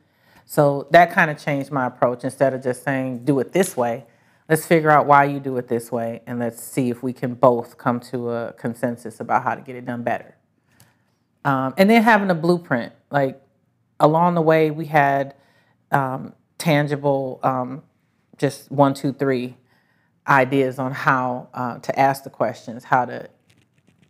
So 0.45 0.87
that 0.91 1.11
kind 1.11 1.31
of 1.31 1.37
changed 1.37 1.71
my 1.71 1.85
approach. 1.85 2.25
Instead 2.25 2.53
of 2.53 2.61
just 2.61 2.83
saying 2.83 3.23
do 3.23 3.39
it 3.39 3.53
this 3.53 3.77
way, 3.77 4.05
let's 4.49 4.65
figure 4.65 4.91
out 4.91 5.05
why 5.05 5.23
you 5.23 5.39
do 5.39 5.55
it 5.55 5.69
this 5.69 5.93
way, 5.93 6.21
and 6.27 6.39
let's 6.39 6.61
see 6.61 6.89
if 6.89 7.01
we 7.01 7.13
can 7.13 7.35
both 7.35 7.77
come 7.77 8.01
to 8.11 8.29
a 8.31 8.53
consensus 8.53 9.21
about 9.21 9.43
how 9.43 9.55
to 9.55 9.61
get 9.61 9.77
it 9.77 9.85
done 9.85 10.03
better. 10.03 10.35
Um, 11.45 11.73
and 11.77 11.89
then 11.89 12.03
having 12.03 12.29
a 12.31 12.35
blueprint, 12.35 12.91
like 13.11 13.41
along 13.97 14.35
the 14.35 14.41
way, 14.41 14.71
we 14.71 14.87
had 14.87 15.35
um, 15.89 16.33
tangible, 16.57 17.39
um, 17.43 17.83
just 18.37 18.69
one, 18.69 18.93
two, 18.93 19.13
three 19.13 19.55
ideas 20.27 20.79
on 20.79 20.91
how 20.91 21.49
uh, 21.53 21.79
to 21.79 21.99
ask 21.99 22.23
the 22.23 22.29
questions, 22.29 22.83
how 22.83 23.05
to 23.05 23.29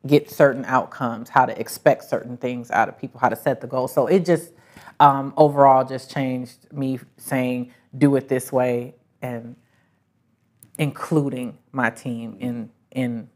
get 0.05 0.29
certain 0.29 0.65
outcomes, 0.65 1.29
how 1.29 1.45
to 1.45 1.59
expect 1.59 2.03
certain 2.03 2.37
things 2.37 2.69
out 2.71 2.89
of 2.89 2.97
people, 2.97 3.19
how 3.19 3.29
to 3.29 3.35
set 3.35 3.61
the 3.61 3.67
goals. 3.67 3.93
So 3.93 4.07
it 4.07 4.25
just 4.25 4.51
um, 4.99 5.33
overall 5.37 5.85
just 5.85 6.11
changed 6.11 6.71
me 6.71 6.99
saying, 7.17 7.73
do 7.97 8.15
it 8.15 8.27
this 8.27 8.51
way, 8.51 8.95
and 9.21 9.55
including 10.77 11.57
my 11.71 11.89
team 11.89 12.35
in 12.39 12.69
in 12.91 13.29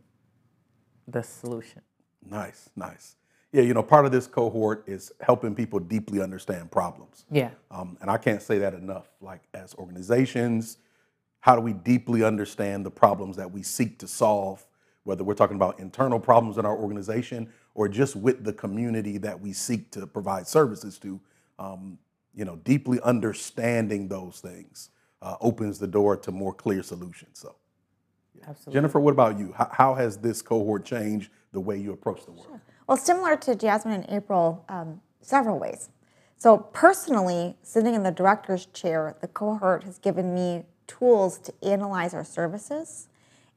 the 1.08 1.24
solution. 1.24 1.82
Nice, 2.30 2.70
nice. 2.76 3.16
Yeah, 3.54 3.62
you 3.62 3.74
know, 3.74 3.82
part 3.82 4.06
of 4.06 4.12
this 4.12 4.28
cohort 4.28 4.84
is 4.88 5.12
helping 5.22 5.56
people 5.56 5.80
deeply 5.80 6.22
understand 6.22 6.70
problems. 6.70 7.26
Yeah. 7.32 7.52
Um, 7.72 7.98
and 8.02 8.12
I 8.12 8.18
can't 8.18 8.42
say 8.42 8.58
that 8.60 8.74
enough. 8.74 9.08
Like, 9.22 9.42
as 9.54 9.74
organizations, 9.76 10.78
how 11.40 11.56
do 11.56 11.62
we 11.62 11.74
deeply 11.74 12.24
understand 12.24 12.86
the 12.86 12.92
problems 12.92 13.38
that 13.38 13.52
we 13.52 13.64
seek 13.64 14.00
to 14.00 14.08
solve, 14.08 14.66
whether 15.04 15.24
we're 15.24 15.34
talking 15.34 15.56
about 15.56 15.80
internal 15.80 16.20
problems 16.20 16.58
in 16.58 16.66
our 16.66 16.76
organization 16.76 17.50
or 17.76 17.88
just 17.88 18.16
with 18.16 18.44
the 18.44 18.54
community 18.54 19.18
that 19.18 19.40
we 19.40 19.54
seek 19.54 19.92
to 19.92 20.06
provide 20.06 20.48
services 20.48 20.98
to? 21.00 21.20
Um, 21.60 21.98
you 22.36 22.46
know, 22.46 22.58
deeply 22.58 23.00
understanding 23.02 24.08
those 24.08 24.40
things 24.40 24.92
uh, 25.22 25.36
opens 25.42 25.80
the 25.80 25.88
door 25.88 26.16
to 26.18 26.32
more 26.32 26.54
clear 26.54 26.84
solutions. 26.84 27.40
So, 27.40 27.56
Absolutely. 28.48 28.74
Jennifer, 28.74 29.00
what 29.00 29.12
about 29.12 29.40
you? 29.40 29.54
How, 29.58 29.70
how 29.72 29.96
has 29.96 30.18
this 30.18 30.42
cohort 30.42 30.86
changed 30.86 31.32
the 31.52 31.60
way 31.60 31.78
you 31.78 31.92
approach 31.92 32.24
the 32.26 32.32
work? 32.32 32.48
Well, 32.88 32.98
similar 32.98 33.36
to 33.38 33.56
Jasmine 33.56 33.96
and 33.96 34.06
April, 34.10 34.64
um, 34.70 35.02
several 35.22 35.58
ways. 35.60 35.90
So, 36.38 36.58
personally, 36.58 37.56
sitting 37.64 37.96
in 37.96 38.04
the 38.04 38.12
director's 38.12 38.68
chair, 38.68 39.18
the 39.22 39.28
cohort 39.28 39.84
has 39.84 39.98
given 39.98 40.36
me 40.36 40.64
tools 40.88 41.38
to 41.40 41.54
analyze 41.62 42.14
our 42.14 42.24
services 42.24 43.08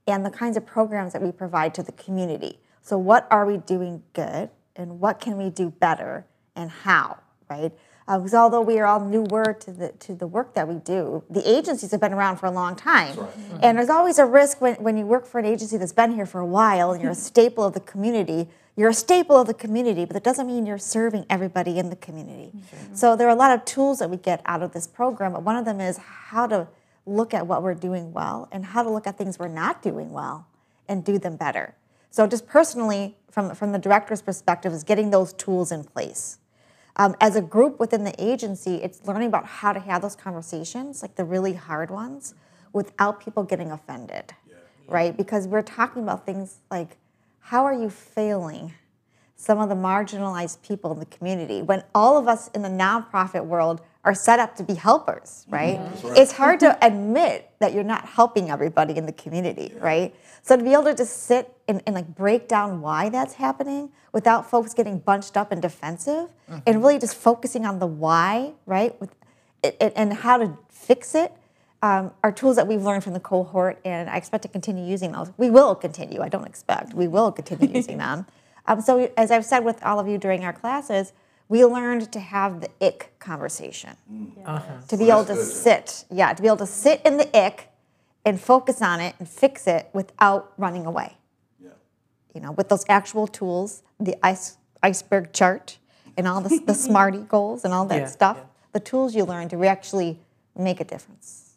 and 0.06 0.24
the 0.24 0.30
kinds 0.30 0.56
of 0.56 0.66
programs 0.66 1.12
that 1.12 1.22
we 1.22 1.32
provide 1.32 1.74
to 1.74 1.82
the 1.82 1.92
community. 1.92 2.58
So, 2.82 2.98
what 2.98 3.26
are 3.30 3.46
we 3.46 3.58
doing 3.58 4.02
good 4.12 4.50
and 4.76 5.00
what 5.00 5.20
can 5.20 5.36
we 5.36 5.50
do 5.50 5.70
better 5.70 6.26
and 6.56 6.70
how, 6.70 7.18
right? 7.48 7.72
Uh, 8.08 8.18
because 8.18 8.34
although 8.34 8.60
we 8.60 8.78
are 8.80 8.86
all 8.86 8.98
newer 8.98 9.56
to 9.60 9.70
the 9.70 9.90
to 10.00 10.14
the 10.14 10.26
work 10.26 10.54
that 10.54 10.66
we 10.66 10.74
do, 10.76 11.22
the 11.30 11.48
agencies 11.48 11.92
have 11.92 12.00
been 12.00 12.12
around 12.12 12.38
for 12.38 12.46
a 12.46 12.50
long 12.50 12.74
time, 12.74 13.16
and 13.62 13.78
there's 13.78 13.90
always 13.90 14.18
a 14.18 14.26
risk 14.26 14.60
when, 14.60 14.74
when 14.76 14.96
you 14.96 15.06
work 15.06 15.26
for 15.26 15.38
an 15.38 15.46
agency 15.46 15.76
that's 15.76 15.92
been 15.92 16.12
here 16.12 16.26
for 16.26 16.40
a 16.40 16.46
while 16.46 16.92
and 16.92 17.00
you're 17.00 17.12
a 17.12 17.14
staple 17.30 17.64
of 17.64 17.74
the 17.74 17.80
community. 17.80 18.48
You're 18.76 18.90
a 18.90 18.94
staple 18.94 19.36
of 19.38 19.46
the 19.46 19.54
community, 19.54 20.06
but 20.06 20.14
that 20.14 20.24
doesn't 20.24 20.46
mean 20.46 20.64
you're 20.64 20.78
serving 20.78 21.26
everybody 21.28 21.78
in 21.78 21.90
the 21.90 21.96
community. 21.96 22.50
So 22.94 23.14
there 23.14 23.26
are 23.26 23.30
a 23.30 23.34
lot 23.34 23.50
of 23.50 23.64
tools 23.64 23.98
that 23.98 24.08
we 24.08 24.16
get 24.16 24.40
out 24.46 24.62
of 24.62 24.72
this 24.72 24.86
program, 24.86 25.32
but 25.32 25.42
one 25.42 25.56
of 25.56 25.64
them 25.64 25.80
is 25.80 25.98
how 25.98 26.46
to 26.46 26.66
look 27.06 27.34
at 27.34 27.46
what 27.46 27.62
we're 27.62 27.74
doing 27.74 28.12
well 28.12 28.48
and 28.52 28.64
how 28.64 28.82
to 28.82 28.90
look 28.90 29.06
at 29.06 29.16
things 29.18 29.38
we're 29.38 29.48
not 29.48 29.82
doing 29.82 30.10
well 30.10 30.46
and 30.88 31.04
do 31.04 31.18
them 31.18 31.36
better. 31.36 31.74
So 32.10 32.26
just 32.26 32.46
personally, 32.46 33.16
from 33.30 33.54
from 33.54 33.72
the 33.72 33.78
director's 33.78 34.22
perspective, 34.22 34.72
is 34.72 34.84
getting 34.84 35.10
those 35.10 35.32
tools 35.32 35.70
in 35.70 35.84
place. 35.84 36.38
Um, 36.96 37.14
as 37.20 37.36
a 37.36 37.40
group 37.40 37.78
within 37.78 38.04
the 38.04 38.14
agency, 38.22 38.76
it's 38.76 39.06
learning 39.06 39.28
about 39.28 39.46
how 39.46 39.72
to 39.72 39.80
have 39.80 40.02
those 40.02 40.16
conversations, 40.16 41.02
like 41.02 41.14
the 41.14 41.24
really 41.24 41.54
hard 41.54 41.90
ones, 41.90 42.34
without 42.72 43.20
people 43.20 43.44
getting 43.44 43.70
offended, 43.70 44.34
right? 44.88 45.16
Because 45.16 45.46
we're 45.46 45.62
talking 45.62 46.02
about 46.02 46.26
things 46.26 46.58
like 46.70 46.96
how 47.38 47.64
are 47.64 47.74
you 47.74 47.88
failing 47.90 48.74
some 49.40 49.58
of 49.58 49.70
the 49.70 49.74
marginalized 49.74 50.60
people 50.60 50.92
in 50.92 50.98
the 50.98 51.06
community 51.06 51.62
when 51.62 51.82
all 51.94 52.18
of 52.18 52.28
us 52.28 52.48
in 52.48 52.60
the 52.60 52.68
nonprofit 52.68 53.42
world 53.46 53.80
are 54.04 54.12
set 54.14 54.38
up 54.38 54.54
to 54.56 54.62
be 54.62 54.74
helpers, 54.74 55.46
right? 55.48 55.80
It's 56.14 56.32
hard 56.32 56.60
to 56.60 56.76
admit 56.86 57.50
that 57.58 57.72
you're 57.72 57.82
not 57.82 58.04
helping 58.04 58.50
everybody 58.50 58.98
in 58.98 59.06
the 59.06 59.12
community, 59.12 59.72
right? 59.78 60.14
So 60.42 60.58
to 60.58 60.62
be 60.62 60.74
able 60.74 60.84
to 60.84 60.94
just 60.94 61.22
sit 61.24 61.50
and, 61.68 61.82
and 61.86 61.94
like 61.94 62.14
break 62.14 62.48
down 62.48 62.82
why 62.82 63.08
that's 63.08 63.34
happening 63.34 63.90
without 64.12 64.48
folks 64.50 64.74
getting 64.74 64.98
bunched 64.98 65.38
up 65.38 65.52
and 65.52 65.62
defensive 65.62 66.28
and 66.66 66.82
really 66.82 66.98
just 66.98 67.14
focusing 67.16 67.64
on 67.64 67.78
the 67.78 67.86
why, 67.86 68.52
right? 68.66 68.98
With 69.00 69.14
it, 69.62 69.76
it- 69.80 69.94
and 69.96 70.12
how 70.12 70.36
to 70.36 70.58
fix 70.68 71.14
it 71.14 71.32
um, 71.82 72.10
are 72.22 72.30
tools 72.32 72.56
that 72.56 72.66
we've 72.66 72.82
learned 72.82 73.04
from 73.04 73.14
the 73.14 73.20
cohort, 73.20 73.80
and 73.86 74.10
I 74.10 74.16
expect 74.18 74.42
to 74.42 74.48
continue 74.48 74.84
using 74.84 75.12
those. 75.12 75.32
We 75.38 75.48
will 75.48 75.74
continue. 75.74 76.20
I 76.20 76.28
don't 76.28 76.46
expect. 76.46 76.92
We 76.92 77.08
will 77.08 77.32
continue 77.32 77.74
using 77.74 77.96
them. 78.06 78.26
Um, 78.70 78.80
so, 78.80 79.10
as 79.16 79.32
I've 79.32 79.44
said 79.44 79.64
with 79.64 79.82
all 79.82 79.98
of 79.98 80.06
you 80.06 80.16
during 80.16 80.44
our 80.44 80.52
classes, 80.52 81.12
we 81.48 81.64
learned 81.64 82.12
to 82.12 82.20
have 82.20 82.60
the 82.60 82.70
ick 82.80 83.12
conversation. 83.18 83.96
To 84.88 84.96
be 84.96 85.10
able 85.10 85.24
to 85.24 85.34
sit, 85.34 86.04
yeah, 86.08 86.32
to 86.32 86.40
be 86.40 86.46
able 86.46 86.58
to 86.58 86.66
sit 86.66 87.02
in 87.04 87.16
the 87.16 87.36
ick 87.36 87.68
and 88.24 88.40
focus 88.40 88.80
on 88.80 89.00
it 89.00 89.16
and 89.18 89.28
fix 89.28 89.66
it 89.66 89.90
without 89.92 90.52
running 90.56 90.86
away. 90.86 91.16
Yeah. 91.60 91.70
You 92.32 92.40
know, 92.40 92.52
with 92.52 92.68
those 92.68 92.84
actual 92.88 93.26
tools, 93.26 93.82
the 93.98 94.14
ice, 94.24 94.56
iceberg 94.84 95.32
chart, 95.32 95.78
and 96.16 96.28
all 96.28 96.40
the, 96.40 96.62
the 96.64 96.74
SMARTIE 96.74 97.26
goals 97.28 97.64
and 97.64 97.74
all 97.74 97.86
that 97.86 98.02
Yeah, 98.02 98.06
stuff. 98.06 98.36
yeah. 98.38 98.46
The 98.72 98.80
tools 98.80 99.16
you 99.16 99.24
learn 99.24 99.48
to 99.48 99.64
actually 99.64 100.20
make 100.56 100.80
a 100.80 100.84
difference. 100.84 101.54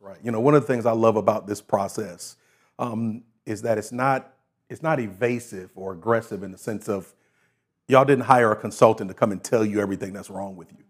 Right. 0.00 0.16
You 0.22 0.30
know, 0.30 0.40
one 0.40 0.54
of 0.54 0.62
the 0.62 0.66
things 0.66 0.86
I 0.86 0.92
love 0.92 1.16
about 1.16 1.46
this 1.46 1.60
process 1.60 2.38
um, 2.78 3.24
is 3.44 3.60
that 3.62 3.76
it's 3.76 3.92
not 3.92 4.32
it's 4.68 4.82
not 4.82 5.00
evasive 5.00 5.70
or 5.74 5.92
aggressive 5.92 6.42
in 6.42 6.52
the 6.52 6.58
sense 6.58 6.88
of 6.88 7.14
y'all 7.88 8.04
didn't 8.04 8.24
hire 8.24 8.52
a 8.52 8.56
consultant 8.56 9.08
to 9.08 9.14
come 9.14 9.32
and 9.32 9.42
tell 9.42 9.64
you 9.64 9.80
everything 9.80 10.12
that's 10.12 10.30
wrong 10.30 10.56
with 10.56 10.70
you. 10.72 10.84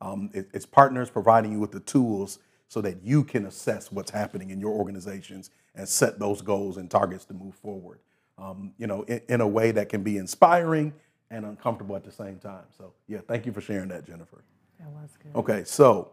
Um, 0.00 0.30
it- 0.32 0.48
it's 0.52 0.66
partners 0.66 1.10
providing 1.10 1.52
you 1.52 1.60
with 1.60 1.72
the 1.72 1.80
tools 1.80 2.38
so 2.68 2.80
that 2.80 3.02
you 3.02 3.24
can 3.24 3.46
assess 3.46 3.90
what's 3.92 4.10
happening 4.10 4.50
in 4.50 4.60
your 4.60 4.72
organizations 4.72 5.50
and 5.74 5.88
set 5.88 6.18
those 6.18 6.40
goals 6.42 6.76
and 6.76 6.90
targets 6.90 7.24
to 7.26 7.34
move 7.34 7.54
forward. 7.56 8.00
Um, 8.38 8.72
you 8.78 8.86
know, 8.86 9.02
in, 9.02 9.20
in 9.28 9.40
a 9.40 9.46
way 9.46 9.70
that 9.72 9.88
can 9.88 10.02
be 10.02 10.16
inspiring 10.16 10.94
and 11.30 11.44
uncomfortable 11.44 11.94
at 11.96 12.04
the 12.04 12.10
same 12.12 12.38
time. 12.38 12.64
So, 12.76 12.94
yeah, 13.06 13.20
thank 13.28 13.44
you 13.46 13.52
for 13.52 13.60
sharing 13.60 13.88
that, 13.88 14.06
Jennifer. 14.06 14.42
That 14.78 14.88
was 14.90 15.10
good. 15.22 15.36
Okay, 15.36 15.64
so 15.64 16.12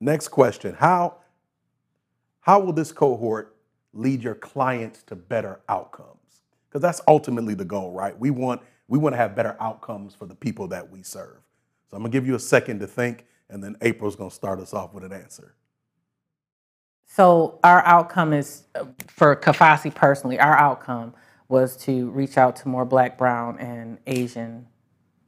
next 0.00 0.28
question. 0.28 0.74
How 0.74 1.18
how 2.40 2.60
will 2.60 2.72
this 2.72 2.92
cohort 2.92 3.56
lead 3.92 4.22
your 4.22 4.34
clients 4.34 5.02
to 5.04 5.16
better 5.16 5.60
outcomes? 5.68 6.15
Because 6.76 6.82
that's 6.82 7.00
ultimately 7.08 7.54
the 7.54 7.64
goal, 7.64 7.92
right? 7.92 8.18
We 8.18 8.30
want 8.30 8.60
we 8.86 8.98
want 8.98 9.14
to 9.14 9.16
have 9.16 9.34
better 9.34 9.56
outcomes 9.60 10.14
for 10.14 10.26
the 10.26 10.34
people 10.34 10.68
that 10.68 10.90
we 10.90 11.02
serve. 11.02 11.38
So 11.90 11.96
I'm 11.96 12.02
gonna 12.02 12.12
give 12.12 12.26
you 12.26 12.34
a 12.34 12.38
second 12.38 12.80
to 12.80 12.86
think, 12.86 13.24
and 13.48 13.64
then 13.64 13.78
April's 13.80 14.14
gonna 14.14 14.30
start 14.30 14.60
us 14.60 14.74
off 14.74 14.92
with 14.92 15.02
an 15.02 15.10
answer. 15.10 15.54
So 17.06 17.58
our 17.64 17.82
outcome 17.86 18.34
is, 18.34 18.64
for 19.06 19.34
Kafasi 19.36 19.94
personally, 19.94 20.38
our 20.38 20.54
outcome 20.54 21.14
was 21.48 21.78
to 21.84 22.10
reach 22.10 22.36
out 22.36 22.56
to 22.56 22.68
more 22.68 22.84
Black, 22.84 23.16
Brown, 23.16 23.58
and 23.58 23.96
Asian 24.06 24.66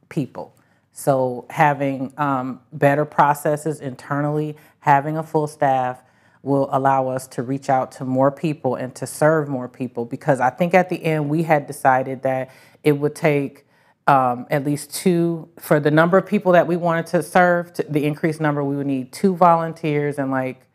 people. 0.09 0.55
So 0.91 1.47
having 1.49 2.13
um, 2.19 2.59
better 2.73 3.05
processes 3.05 3.81
internally, 3.81 4.55
having 4.81 5.17
a 5.17 5.23
full 5.23 5.47
staff 5.47 6.03
will 6.41 6.69
allow 6.71 7.07
us 7.07 7.27
to 7.27 7.43
reach 7.43 7.69
out 7.69 7.91
to 7.91 8.05
more 8.05 8.31
people 8.31 8.75
and 8.75 8.95
to 8.95 9.05
serve 9.05 9.49
more 9.49 9.67
people. 9.67 10.05
Because 10.05 10.39
I 10.39 10.49
think 10.49 10.73
at 10.73 10.89
the 10.89 11.03
end 11.03 11.29
we 11.29 11.43
had 11.43 11.67
decided 11.67 12.23
that 12.23 12.49
it 12.83 12.93
would 12.93 13.15
take 13.15 13.65
um, 14.07 14.47
at 14.49 14.65
least 14.65 14.93
two 14.93 15.49
for 15.59 15.79
the 15.79 15.91
number 15.91 16.17
of 16.17 16.25
people 16.25 16.53
that 16.53 16.65
we 16.65 16.77
wanted 16.77 17.05
to 17.07 17.21
serve. 17.21 17.71
To 17.73 17.83
the 17.83 18.05
increased 18.05 18.41
number, 18.41 18.63
we 18.63 18.75
would 18.75 18.87
need 18.87 19.11
two 19.11 19.35
volunteers 19.35 20.17
and 20.17 20.31
like 20.31 20.65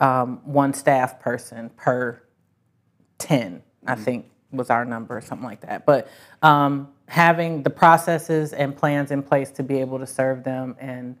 um, 0.00 0.40
one 0.44 0.74
staff 0.74 1.20
person 1.20 1.70
per 1.76 2.20
10, 3.18 3.62
I 3.86 3.94
think 3.94 4.30
was 4.50 4.68
our 4.68 4.84
number, 4.84 5.16
or 5.16 5.20
something 5.20 5.46
like 5.46 5.62
that. 5.62 5.86
But 5.86 6.08
um, 6.42 6.88
having 7.08 7.62
the 7.62 7.70
processes 7.70 8.52
and 8.52 8.76
plans 8.76 9.10
in 9.10 9.22
place 9.22 9.50
to 9.52 9.62
be 9.62 9.78
able 9.80 9.98
to 10.00 10.06
serve 10.06 10.44
them 10.44 10.76
and 10.78 11.16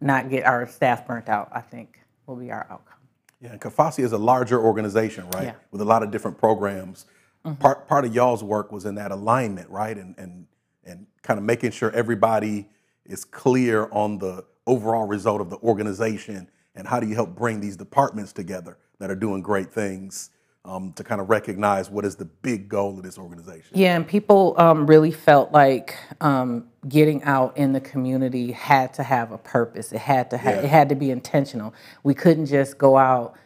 not 0.00 0.30
get 0.30 0.46
our 0.46 0.66
staff 0.66 1.06
burnt 1.06 1.28
out, 1.28 1.50
I 1.52 1.60
think 1.60 2.00
will 2.26 2.36
be 2.36 2.50
our 2.50 2.66
outcome. 2.70 2.99
Yeah, 3.40 3.52
and 3.52 3.60
Kafasi 3.60 4.04
is 4.04 4.12
a 4.12 4.18
larger 4.18 4.60
organization, 4.60 5.28
right? 5.30 5.44
Yeah. 5.44 5.54
With 5.70 5.80
a 5.80 5.84
lot 5.84 6.02
of 6.02 6.10
different 6.10 6.38
programs. 6.38 7.06
Mm-hmm. 7.44 7.60
Part 7.60 7.88
part 7.88 8.04
of 8.04 8.14
y'all's 8.14 8.44
work 8.44 8.70
was 8.70 8.84
in 8.84 8.96
that 8.96 9.10
alignment, 9.10 9.70
right? 9.70 9.96
And 9.96 10.14
and 10.18 10.46
and 10.84 11.06
kind 11.22 11.38
of 11.38 11.44
making 11.44 11.70
sure 11.70 11.90
everybody 11.92 12.68
is 13.06 13.24
clear 13.24 13.88
on 13.92 14.18
the 14.18 14.44
overall 14.66 15.06
result 15.06 15.40
of 15.40 15.50
the 15.50 15.56
organization 15.58 16.48
and 16.74 16.86
how 16.86 17.00
do 17.00 17.06
you 17.06 17.14
help 17.14 17.34
bring 17.34 17.60
these 17.60 17.76
departments 17.76 18.32
together 18.32 18.78
that 18.98 19.10
are 19.10 19.16
doing 19.16 19.42
great 19.42 19.72
things 19.72 20.30
um, 20.64 20.92
to 20.94 21.04
kind 21.04 21.20
of 21.20 21.30
recognize 21.30 21.90
what 21.90 22.04
is 22.04 22.16
the 22.16 22.24
big 22.24 22.68
goal 22.68 22.96
of 22.98 23.02
this 23.02 23.18
organization. 23.18 23.70
Yeah, 23.74 23.96
and 23.96 24.06
people 24.06 24.54
um, 24.58 24.86
really 24.86 25.10
felt 25.10 25.52
like 25.52 25.96
um, 26.20 26.66
getting 26.88 27.22
out 27.24 27.56
in 27.56 27.72
the 27.72 27.80
community 27.80 28.52
had 28.52 28.92
to 28.94 29.02
have 29.02 29.32
a 29.32 29.38
purpose. 29.38 29.92
It 29.92 29.98
had 29.98 30.30
to 30.30 30.38
ha- 30.38 30.50
it 30.50 30.68
had 30.68 30.88
to 30.90 30.94
be 30.94 31.10
intentional. 31.10 31.74
We 32.02 32.14
couldn't 32.14 32.46
just 32.46 32.78
go 32.78 32.96
out 32.98 33.36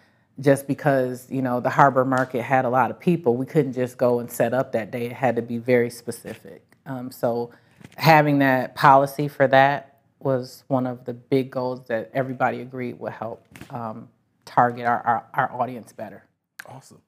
just 0.41 0.67
because 0.67 1.31
you 1.31 1.43
know 1.43 1.61
the 1.61 1.71
harbor 1.71 2.05
market 2.05 2.43
had 2.43 2.65
a 2.65 2.69
lot 2.71 2.91
of 2.91 2.99
people. 2.99 3.37
We 3.37 3.47
couldn't 3.47 3.75
just 3.75 3.97
go 3.97 4.19
and 4.19 4.31
set 4.31 4.53
up 4.53 4.73
that 4.73 4.91
day. 4.91 5.07
It 5.07 5.13
had 5.13 5.37
to 5.37 5.43
be 5.43 5.59
very 5.59 5.91
specific. 5.91 6.63
Um, 6.87 7.11
so 7.11 7.51
having 7.97 8.41
that 8.41 8.75
policy 8.75 9.29
for 9.29 9.47
that 9.49 10.01
was 10.19 10.65
one 10.69 10.87
of 10.87 11.05
the 11.05 11.15
big 11.15 11.51
goals 11.51 11.87
that 11.89 12.11
everybody 12.15 12.61
agreed 12.61 12.99
would 12.99 13.13
help 13.13 13.47
um, 13.71 14.09
target 14.45 14.87
our, 14.87 15.01
our, 15.07 15.27
our 15.35 15.61
audience 15.61 15.93
better. 15.93 16.25
Awesome, 16.67 17.01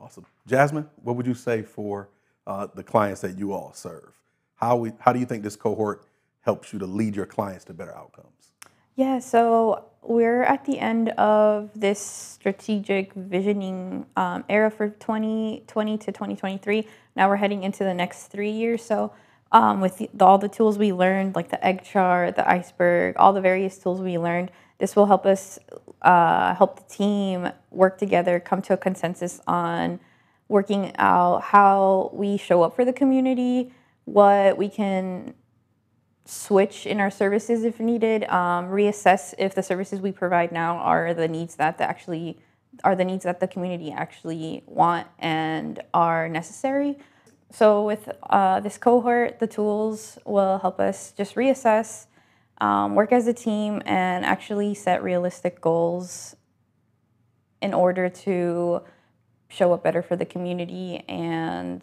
awesome. 0.00 0.26
Jasmine, 0.46 0.88
what 1.02 1.16
would 1.16 1.26
you 1.26 1.34
say 1.34 1.62
for 1.62 2.08
uh, 2.46 2.66
the 2.74 2.82
clients 2.82 3.20
that 3.20 3.38
you 3.38 3.52
all 3.52 3.72
serve? 3.74 4.14
How 4.56 4.76
we 4.76 4.92
how 5.00 5.12
do 5.12 5.20
you 5.20 5.26
think 5.26 5.42
this 5.42 5.56
cohort 5.56 6.04
helps 6.40 6.72
you 6.72 6.78
to 6.78 6.86
lead 6.86 7.14
your 7.14 7.26
clients 7.26 7.64
to 7.66 7.74
better 7.74 7.94
outcomes? 7.94 8.52
Yeah, 8.96 9.20
so 9.20 9.84
we're 10.02 10.42
at 10.42 10.64
the 10.64 10.78
end 10.78 11.10
of 11.10 11.70
this 11.74 12.00
strategic 12.00 13.12
visioning 13.14 14.06
um, 14.16 14.44
era 14.48 14.70
for 14.70 14.88
2020 14.88 15.98
to 15.98 16.06
2023. 16.06 16.88
Now 17.14 17.28
we're 17.28 17.36
heading 17.36 17.62
into 17.62 17.84
the 17.84 17.94
next 17.94 18.26
three 18.26 18.50
years. 18.50 18.82
So 18.82 19.12
um, 19.52 19.80
with 19.80 19.98
the, 19.98 20.10
all 20.20 20.38
the 20.38 20.48
tools 20.48 20.78
we 20.78 20.92
learned, 20.92 21.36
like 21.36 21.50
the 21.50 21.64
egg 21.64 21.84
chart, 21.84 22.36
the 22.36 22.48
iceberg, 22.48 23.16
all 23.18 23.32
the 23.32 23.40
various 23.40 23.78
tools 23.78 24.00
we 24.00 24.18
learned, 24.18 24.50
this 24.78 24.94
will 24.94 25.06
help 25.06 25.26
us 25.26 25.58
uh, 26.02 26.54
help 26.54 26.76
the 26.76 26.94
team 26.94 27.50
work 27.70 27.98
together, 27.98 28.40
come 28.40 28.62
to 28.62 28.74
a 28.74 28.76
consensus 28.76 29.40
on 29.46 30.00
working 30.48 30.92
out 30.96 31.42
how 31.42 32.10
we 32.12 32.36
show 32.36 32.62
up 32.62 32.74
for 32.74 32.84
the 32.84 32.92
community, 32.92 33.72
what 34.04 34.56
we 34.56 34.68
can 34.68 35.34
switch 36.24 36.86
in 36.86 37.00
our 37.00 37.10
services 37.10 37.64
if 37.64 37.80
needed, 37.80 38.24
um, 38.24 38.66
reassess 38.66 39.34
if 39.38 39.54
the 39.54 39.62
services 39.62 40.00
we 40.00 40.12
provide 40.12 40.52
now 40.52 40.76
are 40.76 41.14
the 41.14 41.26
needs 41.26 41.56
that 41.56 41.78
the 41.78 41.84
actually 41.84 42.38
are 42.84 42.94
the 42.94 43.04
needs 43.04 43.24
that 43.24 43.40
the 43.40 43.48
community 43.48 43.90
actually 43.90 44.62
want 44.66 45.06
and 45.18 45.82
are 45.94 46.28
necessary. 46.28 46.98
So 47.50 47.84
with 47.84 48.10
uh, 48.28 48.60
this 48.60 48.76
cohort, 48.76 49.38
the 49.38 49.46
tools 49.46 50.18
will 50.24 50.58
help 50.58 50.78
us 50.78 51.12
just 51.16 51.34
reassess, 51.34 52.06
um, 52.60 52.94
work 52.94 53.12
as 53.12 53.26
a 53.26 53.32
team, 53.32 53.82
and 53.86 54.24
actually 54.24 54.74
set 54.74 55.02
realistic 55.02 55.60
goals 55.60 56.36
in 57.60 57.74
order 57.74 58.08
to 58.08 58.82
show 59.48 59.72
up 59.72 59.82
better 59.82 60.02
for 60.02 60.16
the 60.16 60.26
community 60.26 61.02
and 61.08 61.82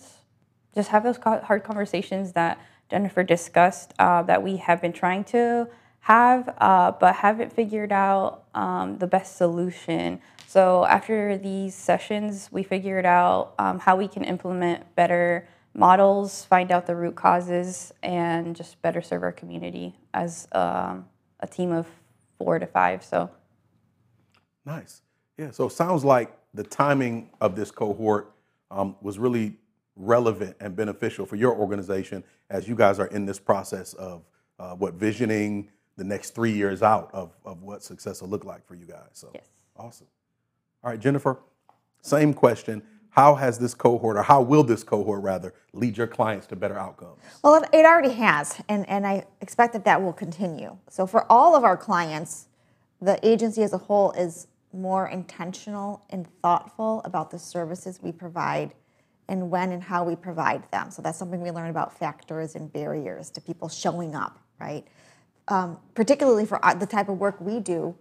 just 0.74 0.90
have 0.90 1.04
those 1.04 1.18
hard 1.18 1.64
conversations 1.64 2.34
that 2.34 2.60
Jennifer 2.90 3.24
discussed 3.24 3.94
uh, 3.98 4.22
that 4.24 4.44
we 4.44 4.58
have 4.58 4.82
been 4.82 4.94
trying 4.94 5.24
to 5.24 5.68
have, 6.02 6.54
uh, 6.60 6.92
but 6.92 7.16
haven't 7.16 7.52
figured 7.52 7.92
out 7.92 8.44
um, 8.54 9.00
the 9.00 9.08
best 9.08 9.38
solution. 9.38 10.22
So 10.46 10.86
after 10.86 11.38
these 11.38 11.74
sessions, 11.74 12.50
we 12.52 12.62
figured 12.62 13.06
out 13.06 13.54
um, 13.58 13.80
how 13.80 13.96
we 13.96 14.08
can 14.08 14.24
implement 14.24 14.96
better 14.96 15.48
models, 15.76 16.46
find 16.46 16.72
out 16.72 16.88
the 16.88 16.96
root 16.96 17.16
causes, 17.16 17.94
and 18.02 18.56
just 18.56 18.82
better 18.82 19.02
serve 19.02 19.24
our 19.24 19.32
community 19.32 19.96
as 20.14 20.48
um, 20.54 21.06
a 21.42 21.48
team 21.48 21.72
of 21.72 21.88
four 22.38 22.60
to 22.60 22.66
five. 22.66 23.04
So 23.04 23.30
nice. 24.66 25.02
Yeah. 25.38 25.52
So 25.52 25.68
it 25.68 25.72
sounds 25.72 26.06
like 26.06 26.36
the 26.54 26.64
timing 26.64 27.30
of 27.42 27.56
this 27.56 27.72
cohort 27.72 28.32
um, 28.72 28.96
was 29.02 29.20
really 29.20 29.58
relevant 29.96 30.56
and 30.60 30.76
beneficial 30.76 31.26
for 31.26 31.36
your 31.36 31.56
organization 31.56 32.24
as 32.50 32.68
you 32.68 32.76
guys 32.76 33.00
are 33.00 33.08
in 33.08 33.26
this 33.26 33.40
process 33.40 33.94
of 33.94 34.24
uh, 34.60 34.74
what 34.76 34.94
visioning 34.94 35.70
the 35.98 36.04
next 36.04 36.36
three 36.36 36.52
years 36.52 36.82
out 36.84 37.10
of, 37.14 37.32
of 37.46 37.62
what 37.62 37.84
success 37.84 38.22
will 38.22 38.30
look 38.30 38.44
like 38.44 38.66
for 38.66 38.76
you 38.76 38.86
guys. 38.86 39.10
So 39.14 39.32
yes. 39.34 39.46
awesome. 39.78 40.08
All 40.84 40.92
right, 40.92 41.00
Jennifer, 41.00 41.40
same 42.02 42.34
question. 42.34 42.84
How 43.16 43.36
has 43.36 43.60
this 43.60 43.74
cohort, 43.74 44.18
or 44.18 44.24
how 44.24 44.42
will 44.42 44.64
this 44.64 44.84
cohort 44.84 45.24
rather, 45.24 45.54
lead 45.72 45.98
your 45.98 46.08
clients 46.08 46.48
to 46.48 46.56
better 46.58 46.78
outcomes? 46.78 47.22
Well, 47.44 47.64
it 47.72 47.86
already 47.86 48.14
has, 48.14 48.62
and, 48.68 48.88
and 48.90 49.08
I 49.08 49.24
expect 49.40 49.72
that 49.72 49.86
that 49.86 50.02
will 50.02 50.12
continue. 50.12 50.78
So, 50.90 51.08
for 51.08 51.30
all 51.32 51.56
of 51.56 51.64
our 51.64 51.78
clients, 51.78 52.48
the 53.02 53.18
agency 53.26 53.64
as 53.64 53.72
a 53.72 53.78
whole 53.78 54.12
is 54.12 54.48
more 54.74 55.08
intentional 55.08 56.04
and 56.10 56.28
thoughtful 56.42 57.02
about 57.06 57.32
the 57.32 57.40
services 57.40 58.02
we 58.02 58.12
provide 58.12 58.74
and 59.30 59.50
when 59.50 59.72
and 59.72 59.82
how 59.82 60.04
we 60.04 60.18
provide 60.18 60.70
them. 60.72 60.92
So 60.92 61.02
that's 61.02 61.18
something 61.18 61.42
we 61.42 61.52
learn 61.52 61.70
about 61.70 61.98
factors 61.98 62.56
and 62.56 62.72
barriers 62.72 63.30
to 63.32 63.42
people 63.42 63.70
showing 63.70 64.14
up, 64.14 64.40
right? 64.60 64.86
Um, 65.48 65.80
particularly 65.94 66.46
for 66.46 66.64
uh, 66.64 66.74
the 66.74 66.86
type 66.86 67.10
of 67.10 67.18
work 67.18 67.40
we 67.40 67.60
do, 67.60 67.96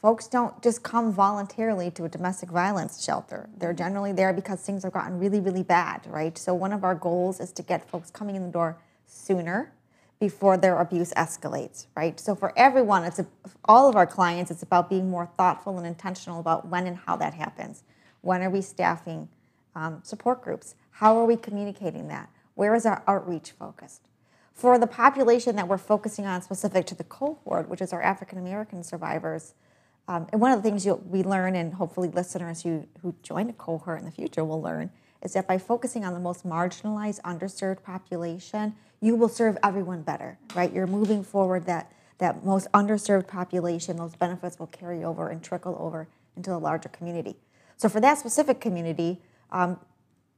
folks 0.00 0.28
don't 0.28 0.62
just 0.62 0.82
come 0.82 1.12
voluntarily 1.12 1.90
to 1.90 2.04
a 2.04 2.08
domestic 2.08 2.50
violence 2.50 3.02
shelter. 3.02 3.48
They're 3.56 3.72
generally 3.72 4.12
there 4.12 4.32
because 4.32 4.60
things 4.60 4.84
have 4.84 4.92
gotten 4.92 5.18
really, 5.18 5.40
really 5.40 5.62
bad, 5.62 6.06
right? 6.06 6.36
So 6.38 6.54
one 6.54 6.72
of 6.72 6.84
our 6.84 6.94
goals 6.94 7.40
is 7.40 7.52
to 7.52 7.62
get 7.62 7.88
folks 7.88 8.10
coming 8.10 8.36
in 8.36 8.42
the 8.42 8.52
door 8.52 8.78
sooner 9.06 9.72
before 10.20 10.56
their 10.56 10.78
abuse 10.78 11.12
escalates, 11.14 11.86
right? 11.96 12.18
So 12.18 12.34
for 12.34 12.52
everyone, 12.56 13.04
it's 13.04 13.18
a, 13.18 13.26
all 13.64 13.88
of 13.88 13.96
our 13.96 14.06
clients, 14.06 14.50
it's 14.50 14.62
about 14.62 14.90
being 14.90 15.10
more 15.10 15.30
thoughtful 15.36 15.78
and 15.78 15.86
intentional 15.86 16.40
about 16.40 16.68
when 16.68 16.86
and 16.86 16.96
how 16.96 17.16
that 17.16 17.34
happens. 17.34 17.84
When 18.20 18.42
are 18.42 18.50
we 18.50 18.62
staffing 18.62 19.28
um, 19.74 20.00
support 20.02 20.42
groups? 20.42 20.74
How 20.90 21.16
are 21.16 21.24
we 21.24 21.36
communicating 21.36 22.08
that? 22.08 22.30
Where 22.54 22.74
is 22.74 22.84
our 22.84 23.04
outreach 23.06 23.52
focused? 23.52 24.08
For 24.52 24.76
the 24.76 24.88
population 24.88 25.54
that 25.54 25.68
we're 25.68 25.78
focusing 25.78 26.26
on 26.26 26.42
specific 26.42 26.86
to 26.86 26.96
the 26.96 27.04
cohort, 27.04 27.68
which 27.68 27.80
is 27.80 27.92
our 27.92 28.02
African 28.02 28.38
American 28.38 28.82
survivors, 28.82 29.54
um, 30.08 30.26
and 30.32 30.40
one 30.40 30.52
of 30.52 30.62
the 30.62 30.68
things 30.68 30.86
we 31.06 31.22
learn, 31.22 31.54
and 31.54 31.74
hopefully 31.74 32.08
listeners 32.08 32.62
who, 32.62 32.86
who 33.02 33.14
join 33.22 33.50
a 33.50 33.52
cohort 33.52 34.00
in 34.00 34.06
the 34.06 34.10
future 34.10 34.44
will 34.44 34.60
learn, 34.60 34.90
is 35.22 35.34
that 35.34 35.46
by 35.46 35.58
focusing 35.58 36.04
on 36.04 36.14
the 36.14 36.20
most 36.20 36.46
marginalized, 36.46 37.20
underserved 37.22 37.82
population, 37.82 38.74
you 39.00 39.14
will 39.14 39.28
serve 39.28 39.58
everyone 39.62 40.02
better, 40.02 40.38
right? 40.54 40.72
You're 40.72 40.86
moving 40.86 41.22
forward 41.22 41.66
that, 41.66 41.92
that 42.18 42.44
most 42.44 42.70
underserved 42.72 43.28
population, 43.28 43.96
those 43.98 44.16
benefits 44.16 44.58
will 44.58 44.68
carry 44.68 45.04
over 45.04 45.28
and 45.28 45.42
trickle 45.42 45.76
over 45.78 46.08
into 46.36 46.50
the 46.50 46.58
larger 46.58 46.88
community. 46.88 47.36
So 47.76 47.88
for 47.88 48.00
that 48.00 48.18
specific 48.18 48.60
community, 48.60 49.20
um, 49.52 49.78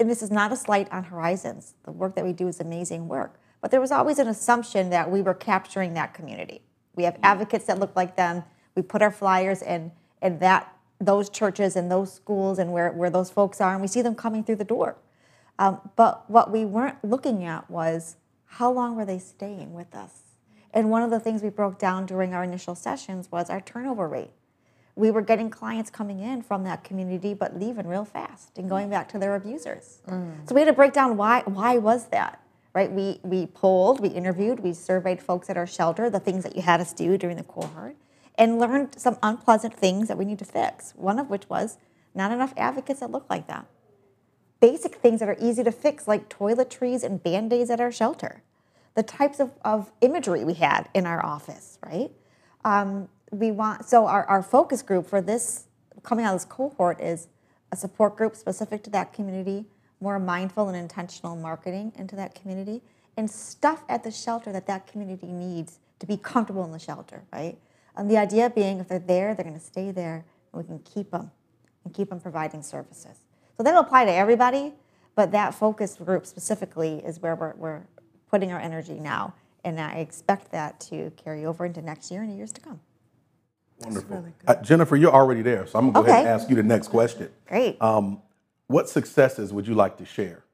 and 0.01 0.11
this 0.11 0.23
is 0.23 0.31
not 0.31 0.51
a 0.51 0.57
slight 0.57 0.91
on 0.91 1.05
Horizons, 1.05 1.75
the 1.85 1.93
work 1.93 2.15
that 2.17 2.25
we 2.25 2.33
do 2.33 2.49
is 2.49 2.59
amazing 2.59 3.07
work, 3.07 3.39
but 3.61 3.71
there 3.71 3.81
was 3.81 3.93
always 3.93 4.19
an 4.19 4.27
assumption 4.27 4.91
that 4.91 5.11
we 5.11 5.23
were 5.23 5.35
capturing 5.35 5.95
that 5.95 6.13
community. 6.15 6.63
We 6.97 7.05
have 7.05 7.19
advocates 7.23 7.67
that 7.67 7.79
look 7.79 7.95
like 7.95 8.17
them. 8.17 8.43
We 8.75 8.83
put 8.83 9.03
our 9.03 9.11
flyers 9.11 9.63
in, 9.63 9.93
in 10.23 10.39
that 10.39 10.75
those 11.01 11.31
churches 11.31 11.77
and 11.77 11.91
those 11.91 12.13
schools 12.13 12.59
and 12.59 12.73
where, 12.73 12.93
where 12.93 13.11
those 13.11 13.31
folks 13.31 13.61
are, 13.61 13.73
and 13.73 13.81
we 13.81 13.89
see 13.89 14.03
them 14.03 14.15
coming 14.15 14.45
through 14.45 14.57
the 14.57 14.65
door. 14.65 14.97
Um, 15.59 15.81
but 15.97 16.29
what 16.31 16.51
we 16.51 16.65
weren't 16.65 17.03
looking 17.05 17.45
at 17.45 17.71
was 17.71 18.17
how 18.45 18.71
long 18.71 18.97
were 18.97 19.05
they 19.05 19.19
staying 19.19 19.73
with 19.73 19.95
us? 19.95 20.21
And 20.73 20.91
one 20.91 21.03
of 21.03 21.11
the 21.11 21.21
things 21.21 21.43
we 21.43 21.51
broke 21.51 21.79
down 21.79 22.07
during 22.07 22.35
our 22.35 22.45
initial 22.45 22.75
sessions 22.75 23.31
was 23.31 23.51
our 23.51 23.61
turnover 23.61 24.09
rate. 24.09 24.31
We 24.95 25.11
were 25.11 25.23
getting 25.23 25.51
clients 25.51 25.91
coming 25.91 26.21
in 26.21 26.43
from 26.43 26.65
that 26.65 26.85
community 26.85 27.35
but 27.35 27.59
leaving 27.59 27.87
real 27.87 28.05
fast 28.05 28.59
and 28.59 28.69
going 28.69 28.91
back 28.91 29.09
to 29.11 29.19
their 29.19 29.35
abusers. 29.35 30.03
Mm. 30.07 30.49
So 30.49 30.55
we 30.55 30.61
had 30.61 30.67
to 30.67 30.73
break 30.73 30.93
down 30.93 31.17
why 31.17 31.43
why 31.47 31.79
was 31.79 32.09
that? 32.09 32.43
Right? 32.75 32.91
We 32.91 33.21
we 33.23 33.47
polled, 33.47 34.01
we 34.01 34.09
interviewed, 34.09 34.61
we 34.61 34.73
surveyed 34.73 35.21
folks 35.21 35.49
at 35.51 35.57
our 35.57 35.67
shelter, 35.67 36.11
the 36.11 36.21
things 36.21 36.45
that 36.45 36.55
you 36.55 36.63
had 36.63 36.81
us 36.81 36.93
do 36.93 37.17
during 37.17 37.37
the 37.37 37.45
cohort, 37.45 37.97
and 38.41 38.59
learned 38.59 38.99
some 38.99 39.19
unpleasant 39.23 39.75
things 39.75 40.09
that 40.09 40.19
we 40.19 40.25
need 40.25 40.41
to 40.41 40.45
fix. 40.45 40.95
One 40.97 41.21
of 41.21 41.31
which 41.31 41.49
was 41.49 41.79
not 42.13 42.33
enough 42.33 42.53
advocates 42.57 42.99
that 42.99 43.13
look 43.13 43.27
like 43.31 43.47
that 43.47 43.67
basic 44.61 44.97
things 44.97 45.21
that 45.21 45.29
are 45.29 45.37
easy 45.41 45.65
to 45.65 45.73
fix, 45.73 46.07
like 46.07 46.29
toiletries 46.29 47.03
and 47.03 47.23
band 47.23 47.53
aids 47.53 47.71
at 47.71 47.81
our 47.81 47.91
shelter, 47.91 48.43
the 48.95 49.03
types 49.03 49.41
of, 49.41 49.53
of 49.65 49.91
imagery 50.01 50.45
we 50.45 50.55
had 50.55 50.89
in 50.95 51.07
our 51.07 51.25
office, 51.25 51.79
right? 51.85 52.11
Um, 52.65 53.09
we 53.31 53.51
want 53.51 53.87
so 53.87 54.07
our, 54.07 54.25
our 54.27 54.43
focus 54.43 54.83
group 54.83 55.07
for 55.07 55.23
this 55.23 55.65
coming 56.03 56.25
out 56.25 56.35
of 56.35 56.41
this 56.41 56.45
cohort 56.45 57.01
is 57.01 57.29
a 57.73 57.77
support 57.77 58.17
group 58.17 58.37
specific 58.37 58.83
to 58.83 58.91
that 58.91 59.13
community, 59.13 59.65
more 60.01 60.19
mindful 60.19 60.69
and 60.69 60.77
intentional 60.77 61.37
marketing 61.37 61.93
into 61.97 62.17
that 62.17 62.35
community, 62.35 62.83
and 63.17 63.31
stuff 63.31 63.85
at 63.89 64.03
the 64.03 64.11
shelter 64.11 64.53
that 64.53 64.67
that 64.67 64.87
community 64.87 65.29
needs 65.29 65.79
to 66.01 66.07
be 66.07 66.17
comfortable 66.17 66.65
in 66.65 66.73
the 66.73 66.79
shelter, 66.79 67.23
right? 67.33 67.57
And 67.97 68.11
the 68.11 68.17
idea 68.17 68.51
being 68.51 68.81
if 68.81 68.89
they're 68.89 68.99
there, 68.99 69.35
they're 69.35 69.45
going 69.45 69.59
to 69.59 69.65
stay 69.65 69.91
there, 69.91 70.25
and 70.53 70.63
we 70.63 70.67
can 70.67 70.79
keep 70.81 71.11
them 71.11 71.31
and 71.85 71.95
keep 71.95 72.11
them 72.11 72.21
providing 72.21 72.63
services. 72.63 73.19
So 73.57 73.63
that'll 73.63 73.81
apply 73.81 74.05
to 74.07 74.13
everybody, 74.13 74.73
but 75.15 75.33
that 75.33 75.55
focus 75.55 75.97
group 75.97 76.27
specifically 76.27 77.03
is 77.05 77.21
where 77.21 77.35
we're, 77.35 77.55
we're 77.57 77.83
putting 78.31 78.53
our 78.53 78.61
energy 78.61 78.99
now. 79.01 79.35
And 79.65 79.79
I 79.79 79.95
expect 79.97 80.51
that 80.53 80.81
to 80.81 81.11
carry 81.23 81.45
over 81.45 81.67
into 81.67 81.83
next 81.83 82.11
year 82.11 82.23
and 82.23 82.35
years 82.35 82.53
to 82.53 82.61
come. 82.61 82.81
Wonderful. 83.81 84.17
Really 84.17 84.33
uh, 84.47 84.55
Jennifer, 84.57 84.97
you're 84.97 85.13
already 85.13 85.43
there, 85.43 85.67
so 85.67 85.79
I'm 85.79 85.91
going 85.91 85.95
to 85.95 86.01
go 86.01 86.03
okay. 86.05 86.13
ahead 86.13 86.27
and 86.27 86.41
ask 86.41 86.51
you 86.51 86.57
the 86.57 86.63
next 86.63 86.89
question. 86.89 87.31
Great. 87.47 87.81
Um, 87.81 88.23
what 88.67 88.89
successes 88.89 89.53
would 89.53 89.67
you 89.67 89.75
like 89.75 89.97
to 89.99 90.05
share 90.05 90.45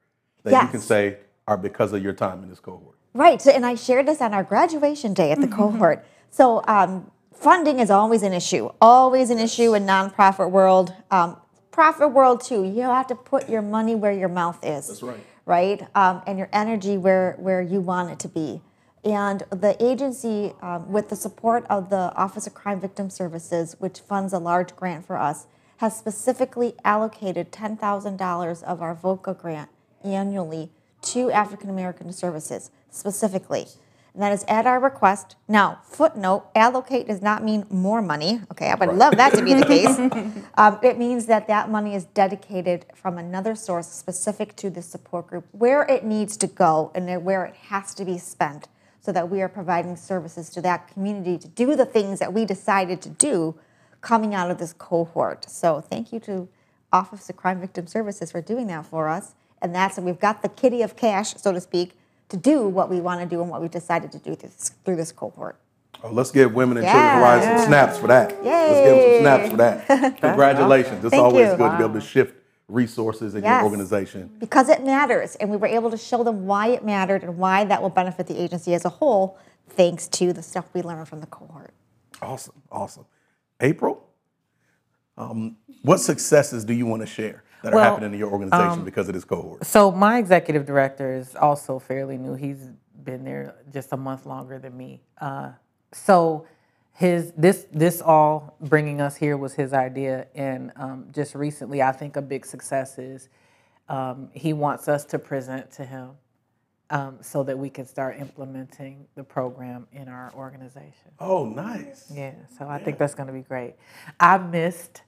that 0.43 0.51
yes. 0.51 0.63
you 0.63 0.69
can 0.69 0.79
say 0.79 1.17
are 1.47 1.57
because 1.57 1.93
of 1.93 2.01
your 2.01 2.13
time 2.13 2.41
in 2.43 2.49
this 2.49 2.59
cohort? 2.59 2.95
Right. 3.13 3.41
So, 3.41 3.51
and 3.51 3.65
I 3.65 3.75
shared 3.75 4.05
this 4.05 4.21
on 4.21 4.33
our 4.33 4.43
graduation 4.43 5.13
day 5.13 5.31
at 5.31 5.41
the 5.41 5.47
cohort. 5.47 6.05
So, 6.29 6.61
um, 6.67 7.11
funding 7.37 7.79
is 7.79 7.89
always 7.89 8.23
an 8.23 8.33
issue, 8.33 8.69
always 8.81 9.29
an 9.29 9.39
issue 9.39 9.73
in 9.73 9.85
nonprofit 9.85 10.51
world. 10.51 10.93
Um, 11.11 11.37
profit 11.71 12.11
world 12.11 12.41
too. 12.41 12.63
You 12.63 12.81
have 12.81 13.07
to 13.07 13.15
put 13.15 13.49
your 13.49 13.61
money 13.61 13.95
where 13.95 14.11
your 14.11 14.29
mouth 14.29 14.59
is. 14.63 14.87
That's 14.87 15.03
right. 15.03 15.19
Right, 15.45 15.81
um, 15.95 16.21
and 16.27 16.37
your 16.37 16.49
energy 16.51 16.97
where 16.97 17.35
where 17.39 17.61
you 17.61 17.79
want 17.79 18.11
it 18.11 18.19
to 18.19 18.27
be. 18.27 18.61
And 19.05 19.43
the 19.49 19.77
agency, 19.79 20.53
um, 20.61 20.91
with 20.91 21.07
the 21.07 21.15
support 21.15 21.65
of 21.69 21.89
the 21.89 22.13
Office 22.15 22.47
of 22.47 22.53
Crime 22.53 22.81
Victim 22.81 23.09
Services, 23.09 23.77
which 23.79 24.01
funds 24.01 24.33
a 24.33 24.39
large 24.39 24.75
grant 24.75 25.05
for 25.05 25.17
us, 25.17 25.47
has 25.77 25.95
specifically 25.95 26.73
allocated 26.83 27.51
$10,000 27.51 28.63
of 28.63 28.81
our 28.81 28.95
VOCA 28.95 29.39
grant 29.39 29.69
annually 30.03 30.71
to 31.03 31.31
African 31.31 31.69
American 31.69 32.11
services 32.11 32.71
specifically. 32.89 33.67
And 34.17 34.23
that 34.23 34.31
is 34.31 34.43
at 34.47 34.65
our 34.65 34.79
request. 34.79 35.35
Now, 35.47 35.77
footnote, 35.83 36.47
allocate 36.55 37.05
does 37.05 37.21
not 37.21 37.43
mean 37.43 37.67
more 37.69 38.01
money. 38.01 38.41
Okay, 38.51 38.71
I 38.71 38.73
would 38.73 38.95
love 38.97 39.15
that 39.17 39.35
to 39.35 39.43
be 39.43 39.53
the 39.53 39.63
case. 39.63 39.95
um, 40.57 40.79
it 40.81 40.97
means 40.97 41.27
that 41.27 41.47
that 41.49 41.69
money 41.69 41.93
is 41.93 42.05
dedicated 42.05 42.87
from 42.95 43.19
another 43.19 43.53
source 43.53 43.87
specific 43.87 44.55
to 44.55 44.71
the 44.71 44.81
support 44.81 45.27
group 45.27 45.45
where 45.51 45.83
it 45.83 46.03
needs 46.03 46.35
to 46.37 46.47
go 46.47 46.91
and 46.95 47.23
where 47.23 47.45
it 47.45 47.53
has 47.69 47.93
to 47.93 48.05
be 48.05 48.17
spent 48.17 48.67
so 49.01 49.11
that 49.11 49.29
we 49.29 49.39
are 49.39 49.47
providing 49.47 49.95
services 49.95 50.49
to 50.49 50.61
that 50.61 50.87
community 50.87 51.37
to 51.37 51.47
do 51.49 51.75
the 51.75 51.85
things 51.85 52.17
that 52.17 52.33
we 52.33 52.43
decided 52.43 53.03
to 53.03 53.09
do 53.09 53.53
coming 54.01 54.33
out 54.33 54.49
of 54.49 54.57
this 54.57 54.73
cohort. 54.73 55.47
So 55.47 55.79
thank 55.79 56.11
you 56.11 56.19
to 56.21 56.49
Office 56.91 57.29
of 57.29 57.37
Crime 57.37 57.59
Victim 57.59 57.85
Services 57.85 58.31
for 58.31 58.41
doing 58.41 58.65
that 58.65 58.87
for 58.87 59.09
us. 59.09 59.35
And 59.61 59.75
that's, 59.75 59.99
we've 59.99 60.19
got 60.19 60.41
the 60.41 60.49
kitty 60.49 60.81
of 60.81 60.95
cash, 60.95 61.35
so 61.35 61.51
to 61.51 61.61
speak, 61.61 61.91
to 62.29 62.37
do 62.37 62.67
what 62.67 62.89
we 62.89 62.99
want 62.99 63.21
to 63.21 63.25
do 63.27 63.41
and 63.41 63.49
what 63.49 63.61
we 63.61 63.67
decided 63.67 64.11
to 64.11 64.19
do 64.19 64.35
through 64.35 64.49
this, 64.49 64.71
through 64.83 64.95
this 64.95 65.11
cohort. 65.11 65.57
Oh, 66.03 66.11
let's 66.11 66.31
give 66.31 66.53
Women 66.53 66.77
and 66.77 66.85
Yeah. 66.85 66.93
Children 66.93 67.19
Horizon 67.19 67.57
some 67.57 67.67
snaps 67.67 67.97
for 67.97 68.07
that. 68.07 68.31
Yay. 68.43 68.49
Let's 68.51 68.79
give 68.87 68.95
them 68.95 69.13
some 69.13 69.21
snaps 69.21 69.49
for 69.49 69.57
that. 69.57 70.21
Congratulations. 70.21 71.03
It's 71.05 71.11
Thank 71.11 71.23
always 71.23 71.49
you. 71.51 71.57
good 71.57 71.71
to 71.71 71.77
be 71.77 71.83
able 71.83 71.93
to 71.95 72.01
shift 72.01 72.35
resources 72.67 73.33
in 73.33 73.43
Yes. 73.43 73.61
your 73.61 73.71
organization. 73.71 74.29
Because 74.39 74.69
it 74.69 74.83
matters, 74.83 75.35
and 75.37 75.49
we 75.49 75.57
were 75.57 75.67
able 75.67 75.89
to 75.89 75.97
show 75.97 76.23
them 76.23 76.45
why 76.45 76.67
it 76.67 76.83
mattered 76.83 77.23
and 77.23 77.37
why 77.37 77.63
that 77.63 77.81
will 77.81 77.89
benefit 77.89 78.27
the 78.27 78.39
agency 78.39 78.73
as 78.73 78.83
a 78.85 78.89
whole, 78.89 79.37
thanks 79.69 80.07
to 80.09 80.33
the 80.33 80.43
stuff 80.43 80.65
we 80.73 80.81
learned 80.81 81.07
from 81.07 81.21
the 81.21 81.27
cohort. 81.27 81.73
Awesome, 82.21 82.61
awesome. 82.71 83.05
April, 83.61 84.05
um, 85.17 85.55
what 85.81 85.99
successes 85.99 86.65
do 86.65 86.73
you 86.73 86.85
want 86.85 87.01
to 87.01 87.07
share 87.07 87.43
that 87.63 87.73
are 87.73 87.79
happening 87.79 88.13
in 88.13 88.19
your 88.19 88.31
organization 88.31 88.85
because 88.85 89.07
of 89.07 89.13
this 89.13 89.25
cohort? 89.25 89.65
So 89.65 89.91
my 89.91 90.17
executive 90.17 90.65
director 90.65 91.13
is 91.13 91.35
also 91.35 91.79
fairly 91.79 92.17
new. 92.17 92.35
He's 92.35 92.69
been 93.03 93.23
there 93.23 93.55
just 93.71 93.93
a 93.93 93.97
month 93.97 94.25
longer 94.25 94.59
than 94.59 94.75
me. 94.77 95.01
Uh, 95.19 95.51
so 95.93 96.45
his 96.93 97.31
this 97.37 97.67
this 97.71 98.01
all 98.01 98.57
bringing 98.59 99.01
us 99.01 99.15
here 99.15 99.37
was 99.37 99.53
his 99.53 99.73
idea, 99.73 100.27
and 100.35 100.71
um, 100.75 101.07
just 101.11 101.35
recently, 101.35 101.81
I 101.81 101.91
think 101.91 102.15
a 102.15 102.21
big 102.21 102.45
success 102.45 102.97
is 102.97 103.29
um, 103.87 104.29
he 104.33 104.53
wants 104.53 104.87
us 104.87 105.05
to 105.05 105.19
present 105.19 105.71
to 105.71 105.85
him 105.85 106.11
um, 106.89 107.17
so 107.21 107.43
that 107.43 107.57
we 107.57 107.69
can 107.69 107.85
start 107.85 108.17
implementing 108.19 109.05
the 109.15 109.23
program 109.23 109.87
in 109.91 110.07
our 110.07 110.33
organization. 110.35 111.11
Oh, 111.19 111.45
nice. 111.45 112.11
Yeah, 112.13 112.33
so 112.57 112.67
I 112.67 112.79
think 112.79 112.97
that's 112.97 113.15
going 113.15 113.27
to 113.27 113.33
be 113.33 113.41
great. 113.41 113.75
I 114.19 114.37
missed 114.37 115.01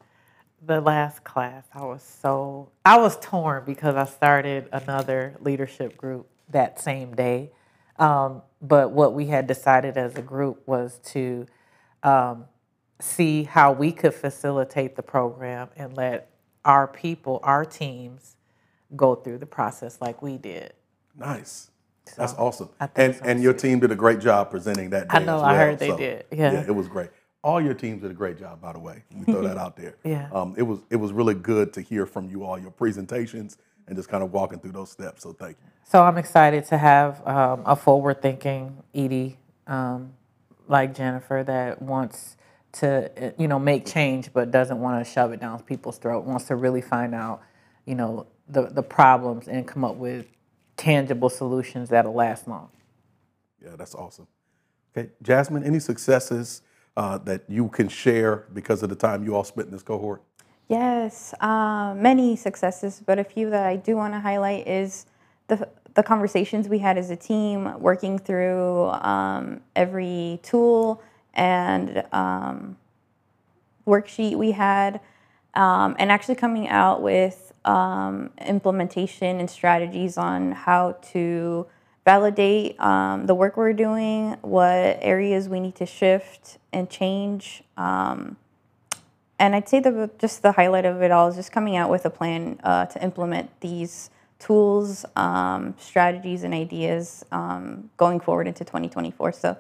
the 0.66 0.82
last 0.82 1.24
class. 1.24 1.66
I 1.74 1.84
was 1.84 2.04
so 2.04 2.72
I 2.86 2.98
was 2.98 3.18
torn 3.20 3.64
because 3.66 3.96
I 3.96 4.06
started 4.06 4.68
another 4.72 5.36
leadership 5.40 5.98
group 5.98 6.28
that 6.50 6.80
same 6.80 7.16
day. 7.16 7.52
Um, 7.98 8.42
but 8.62 8.92
what 8.92 9.14
we 9.14 9.28
had 9.28 9.48
decided 9.48 9.98
as 9.98 10.16
a 10.16 10.22
group 10.22 10.64
was 10.68 11.00
to 11.06 11.46
um, 12.04 12.46
see 13.00 13.44
how 13.44 13.72
we 13.72 13.92
could 13.92 14.14
facilitate 14.14 14.96
the 14.96 15.04
program 15.04 15.70
and 15.76 15.96
let 15.96 16.30
our 16.66 16.88
people, 16.88 17.40
our 17.44 17.66
teams, 17.66 18.36
go 18.96 19.16
through 19.16 19.38
the 19.38 19.46
process 19.46 20.00
like 20.02 20.22
we 20.22 20.38
did. 20.38 20.74
Nice. 21.16 21.72
That's 22.18 22.34
awesome. 22.34 22.70
And 22.96 23.16
so, 23.16 23.22
and 23.24 23.42
your 23.44 23.54
team 23.54 23.80
did 23.80 23.92
a 23.92 23.96
great 23.96 24.20
job 24.20 24.50
presenting 24.50 24.90
that. 24.92 25.08
I 25.10 25.20
know, 25.20 25.38
as 25.38 25.44
I 25.44 25.56
heard 25.56 25.80
they 25.80 25.90
So, 25.90 25.98
did. 25.98 26.26
Yeah. 26.32 26.64
it 26.68 26.74
was 26.74 26.88
great. 26.88 27.10
All 27.44 27.62
your 27.62 27.74
teams 27.74 28.02
did 28.02 28.12
a 28.12 28.14
great 28.14 28.38
job, 28.38 28.62
by 28.62 28.74
the 28.74 28.80
way. 28.80 29.04
We 29.16 29.26
throw 29.26 29.42
that 29.44 29.58
out 29.58 29.78
there. 29.78 29.96
Yeah. 30.04 30.30
Um, 30.34 30.56
it 30.58 30.64
was 30.64 30.80
it 30.90 30.98
was 30.98 31.14
really 31.14 31.34
good 31.34 31.74
to 31.74 31.82
hear 31.82 32.06
from 32.06 32.30
you 32.30 32.44
all 32.44 32.58
your 32.60 32.72
presentations 32.72 33.58
and 33.88 33.96
just 33.96 34.10
kind 34.10 34.24
of 34.24 34.32
walking 34.32 34.60
through 34.60 34.72
those 34.72 34.92
steps. 34.92 35.24
So 35.24 35.34
thank 35.34 35.58
you. 35.64 35.70
So 35.84 36.04
I'm 36.04 36.18
excited 36.18 36.66
to 36.66 36.78
have 36.78 37.26
um, 37.28 37.64
a 37.66 37.76
forward-thinking 37.76 38.84
ED 38.94 39.36
um, 39.68 40.14
like 40.68 40.94
Jennifer 40.94 41.44
that 41.46 41.82
wants 41.82 42.38
to, 42.74 43.12
uh, 43.28 43.32
you 43.38 43.48
know, 43.48 43.58
make 43.58 43.86
change 43.86 44.32
but 44.32 44.52
doesn't 44.52 44.80
want 44.80 45.04
to 45.04 45.12
shove 45.12 45.32
it 45.32 45.40
down 45.40 45.62
people's 45.64 45.98
throat. 45.98 46.26
Wants 46.26 46.46
to 46.46 46.56
really 46.56 46.82
find 46.82 47.16
out, 47.16 47.42
you 47.86 47.96
know, 47.96 48.28
the 48.48 48.64
the 48.64 48.84
problems 48.84 49.48
and 49.48 49.68
come 49.68 49.84
up 49.84 49.96
with 49.96 50.28
tangible 50.78 51.30
solutions 51.30 51.90
that'll 51.90 52.14
last 52.14 52.48
long. 52.48 52.70
Yeah, 53.64 53.76
that's 53.78 53.96
awesome. 53.96 54.28
Okay, 54.96 55.10
Jasmine, 55.22 55.64
any 55.64 55.80
successes 55.80 56.62
uh, 57.00 57.18
that 57.20 57.42
you 57.48 57.70
can 57.70 57.88
share 57.88 58.44
because 58.54 58.84
of 58.84 58.90
the 58.90 58.96
time 58.96 59.24
you 59.24 59.34
all 59.34 59.46
spent 59.46 59.68
in 59.68 59.72
this 59.72 59.82
cohort? 59.82 60.22
Yes, 60.68 61.34
um, 61.40 62.02
many 62.02 62.36
successes, 62.36 63.02
but 63.04 63.18
a 63.18 63.24
few 63.24 63.50
that 63.52 63.66
I 63.66 63.78
do 63.78 63.96
want 63.96 64.14
to 64.14 64.20
highlight 64.20 64.68
is 64.68 65.06
the 65.48 65.70
the 65.96 66.04
conversations 66.04 66.68
we 66.68 66.80
had 66.80 66.98
as 66.98 67.10
a 67.10 67.16
team, 67.16 67.80
working 67.80 68.20
through 68.20 68.90
um, 68.90 69.62
every 69.76 70.40
tool 70.44 71.02
and 71.34 72.04
um, 72.12 72.78
worksheet 73.88 74.36
we 74.36 74.52
had, 74.52 75.00
um, 75.56 75.96
and 76.00 76.12
actually 76.12 76.36
coming 76.36 76.68
out 76.68 77.02
with 77.02 77.54
um, 77.66 78.30
implementation 78.46 79.40
and 79.40 79.50
strategies 79.50 80.18
on 80.18 80.52
how 80.52 80.98
to 81.14 81.66
validate 82.06 82.80
um, 82.80 83.26
the 83.26 83.36
work 83.36 83.58
we're 83.58 83.74
doing, 83.74 84.38
what 84.42 84.98
areas 85.02 85.50
we 85.50 85.60
need 85.60 85.76
to 85.76 85.86
shift 85.86 86.58
and 86.74 86.90
change. 86.90 87.64
Um, 87.78 88.38
and 89.38 89.56
I'd 89.56 89.70
say 89.70 89.80
the 89.80 90.10
just 90.20 90.42
the 90.42 90.52
highlight 90.52 90.86
of 90.86 91.02
it 91.02 91.12
all 91.12 91.30
is 91.30 91.36
just 91.36 91.52
coming 91.52 91.76
out 91.78 91.90
with 91.90 92.06
a 92.06 92.10
plan 92.10 92.60
uh, 92.64 92.86
to 92.88 93.04
implement 93.04 93.50
these 93.62 94.10
tools, 94.38 95.06
um, 95.16 95.76
strategies, 95.78 96.44
and 96.44 96.54
ideas 96.54 97.24
um, 97.32 97.90
going 97.98 98.20
forward 98.20 98.48
into 98.48 98.64
2024. 98.64 99.32
So, 99.32 99.58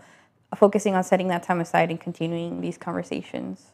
focusing 0.56 0.96
on 0.96 1.04
setting 1.04 1.28
that 1.30 1.44
time 1.44 1.62
aside 1.62 1.90
and 1.90 2.00
continuing 2.00 2.62
these 2.62 2.78
conversations. 2.78 3.68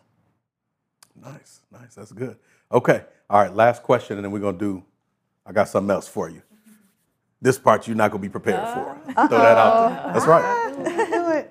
Nice, 1.19 1.61
nice. 1.71 1.95
That's 1.95 2.11
good. 2.11 2.37
Okay. 2.71 3.03
All 3.29 3.41
right. 3.41 3.53
Last 3.53 3.81
question, 3.81 4.17
and 4.17 4.25
then 4.25 4.31
we're 4.31 4.39
gonna 4.39 4.57
do. 4.57 4.83
I 5.45 5.53
got 5.53 5.69
something 5.69 5.91
else 5.91 6.07
for 6.07 6.29
you. 6.29 6.41
This 7.41 7.59
part 7.59 7.87
you're 7.87 7.95
not 7.95 8.11
gonna 8.11 8.21
be 8.21 8.29
prepared 8.29 8.67
for. 8.69 8.97
Throw 9.13 9.37
that 9.37 9.57
out 9.57 9.89
there. 9.89 10.13
That's 10.13 10.25
right. 10.27 10.71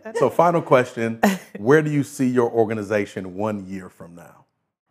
So, 0.17 0.31
final 0.31 0.63
question: 0.63 1.21
Where 1.59 1.83
do 1.83 1.91
you 1.91 2.03
see 2.05 2.29
your 2.29 2.51
organization 2.51 3.35
one 3.35 3.67
year 3.67 3.89
from 3.89 4.15
now? 4.15 4.45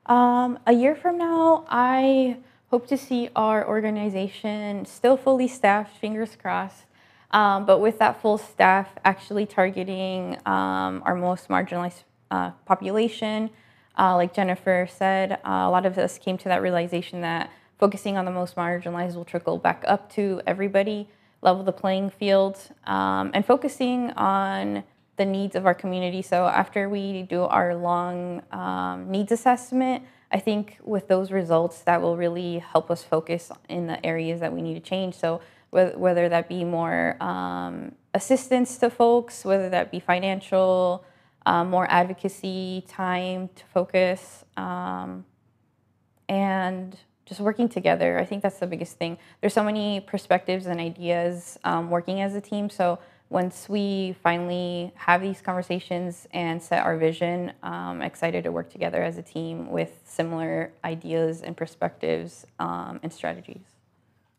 Um, 0.05 0.59
a 0.67 0.73
year 0.73 0.95
from 0.95 1.17
now, 1.17 1.65
I 1.69 2.37
hope 2.69 2.87
to 2.87 2.97
see 2.97 3.29
our 3.35 3.67
organization 3.67 4.85
still 4.85 5.15
fully 5.15 5.47
staffed, 5.47 5.97
fingers 5.97 6.35
crossed, 6.35 6.85
um, 7.31 7.65
but 7.65 7.79
with 7.79 7.99
that 7.99 8.21
full 8.21 8.37
staff 8.37 8.89
actually 9.05 9.45
targeting 9.45 10.37
um, 10.45 11.01
our 11.05 11.15
most 11.15 11.47
marginalized 11.47 12.03
uh, 12.31 12.51
population. 12.65 13.49
Uh, 13.97 14.15
like 14.15 14.33
Jennifer 14.33 14.87
said, 14.89 15.33
uh, 15.33 15.37
a 15.45 15.69
lot 15.69 15.85
of 15.85 15.97
us 15.97 16.17
came 16.17 16.37
to 16.39 16.45
that 16.45 16.61
realization 16.61 17.21
that 17.21 17.49
focusing 17.83 18.15
on 18.15 18.23
the 18.23 18.31
most 18.31 18.55
marginalized 18.55 19.13
will 19.13 19.25
trickle 19.25 19.57
back 19.57 19.83
up 19.85 20.09
to 20.09 20.41
everybody, 20.47 21.05
level 21.41 21.65
the 21.65 21.73
playing 21.73 22.09
field, 22.09 22.57
um, 22.85 23.29
and 23.33 23.45
focusing 23.45 24.09
on 24.11 24.85
the 25.17 25.25
needs 25.25 25.53
of 25.53 25.65
our 25.65 25.73
community. 25.73 26.21
So 26.21 26.47
after 26.47 26.87
we 26.87 27.23
do 27.23 27.41
our 27.41 27.75
long 27.75 28.41
um, 28.53 29.11
needs 29.11 29.33
assessment, 29.33 30.05
I 30.31 30.39
think 30.39 30.77
with 30.81 31.09
those 31.09 31.29
results, 31.33 31.81
that 31.81 32.01
will 32.01 32.15
really 32.15 32.59
help 32.59 32.89
us 32.89 33.03
focus 33.03 33.51
in 33.67 33.87
the 33.87 33.99
areas 34.05 34.39
that 34.39 34.53
we 34.53 34.61
need 34.61 34.75
to 34.75 34.79
change. 34.79 35.15
So 35.15 35.41
whether, 35.71 36.29
that 36.29 36.47
be 36.47 36.63
more 36.63 37.21
um, 37.21 37.91
assistance 38.13 38.77
to 38.77 38.89
folks, 38.89 39.43
whether 39.43 39.69
that 39.71 39.91
be 39.91 39.99
financial, 39.99 41.03
um, 41.45 41.69
more 41.69 41.85
advocacy, 41.91 42.85
time 42.87 43.49
to 43.55 43.65
focus, 43.73 44.45
um, 44.55 45.25
and 46.29 46.97
just 47.25 47.39
working 47.39 47.69
together. 47.69 48.19
I 48.19 48.25
think 48.25 48.43
that's 48.43 48.59
the 48.59 48.67
biggest 48.67 48.97
thing. 48.97 49.17
There's 49.41 49.53
so 49.53 49.63
many 49.63 50.01
perspectives 50.01 50.65
and 50.65 50.79
ideas 50.79 51.57
um, 51.63 51.89
working 51.89 52.21
as 52.21 52.35
a 52.35 52.41
team. 52.41 52.69
So 52.69 52.99
once 53.29 53.67
we 53.67 54.15
finally 54.21 54.91
have 54.95 55.21
these 55.21 55.41
conversations 55.41 56.27
and 56.31 56.61
set 56.61 56.83
our 56.83 56.97
vision, 56.97 57.51
um, 57.63 58.01
excited 58.01 58.43
to 58.43 58.51
work 58.51 58.69
together 58.69 59.01
as 59.01 59.17
a 59.17 59.23
team 59.23 59.71
with 59.71 60.01
similar 60.05 60.71
ideas 60.83 61.41
and 61.41 61.57
perspectives 61.57 62.45
um, 62.59 62.99
and 63.01 63.11
strategies. 63.11 63.63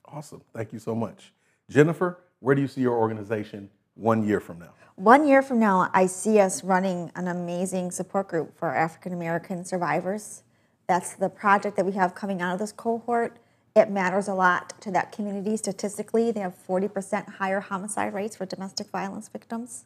Awesome. 0.05 0.43
Thank 0.55 0.73
you 0.73 0.79
so 0.79 0.95
much, 0.95 1.33
Jennifer. 1.69 2.21
Where 2.39 2.55
do 2.55 2.63
you 2.63 2.69
see 2.69 2.83
your 2.83 2.97
organization 2.97 3.71
one 3.95 4.25
year 4.25 4.39
from 4.39 4.61
now? 4.61 4.75
One 4.97 5.27
year 5.27 5.43
from 5.43 5.59
now, 5.59 5.91
I 5.93 6.07
see 6.07 6.39
us 6.39 6.63
running 6.63 7.11
an 7.17 7.27
amazing 7.27 7.91
support 7.91 8.29
group 8.29 8.57
for 8.57 8.73
African 8.73 9.13
American 9.13 9.65
survivors. 9.65 10.45
That's 10.87 11.15
the 11.15 11.29
project 11.29 11.77
that 11.77 11.87
we 11.87 11.93
have 11.93 12.15
coming 12.15 12.43
out 12.43 12.53
of 12.53 12.59
this 12.59 12.73
cohort. 12.73 13.39
It 13.75 13.91
matters 13.91 14.29
a 14.29 14.35
lot 14.35 14.81
to 14.83 14.91
that 14.93 15.13
community 15.13 15.57
statistically. 15.57 16.31
They 16.31 16.41
have 16.41 16.55
40% 16.69 17.35
higher 17.37 17.61
homicide 17.61 18.15
rates 18.15 18.37
for 18.37 18.47
domestic 18.47 18.89
violence 18.89 19.29
victims. 19.29 19.85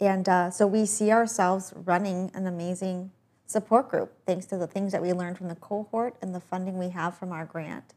And 0.00 0.28
uh, 0.28 0.50
so 0.50 0.66
we 0.66 0.86
see 0.86 1.10
ourselves 1.10 1.72
running 1.74 2.30
an 2.34 2.46
amazing 2.46 3.10
support 3.46 3.88
group 3.88 4.12
thanks 4.26 4.46
to 4.46 4.56
the 4.56 4.66
things 4.66 4.92
that 4.92 5.00
we 5.00 5.12
learned 5.12 5.38
from 5.38 5.48
the 5.48 5.54
cohort 5.56 6.16
and 6.20 6.34
the 6.34 6.40
funding 6.40 6.78
we 6.78 6.90
have 6.90 7.16
from 7.16 7.32
our 7.32 7.44
grant. 7.44 7.94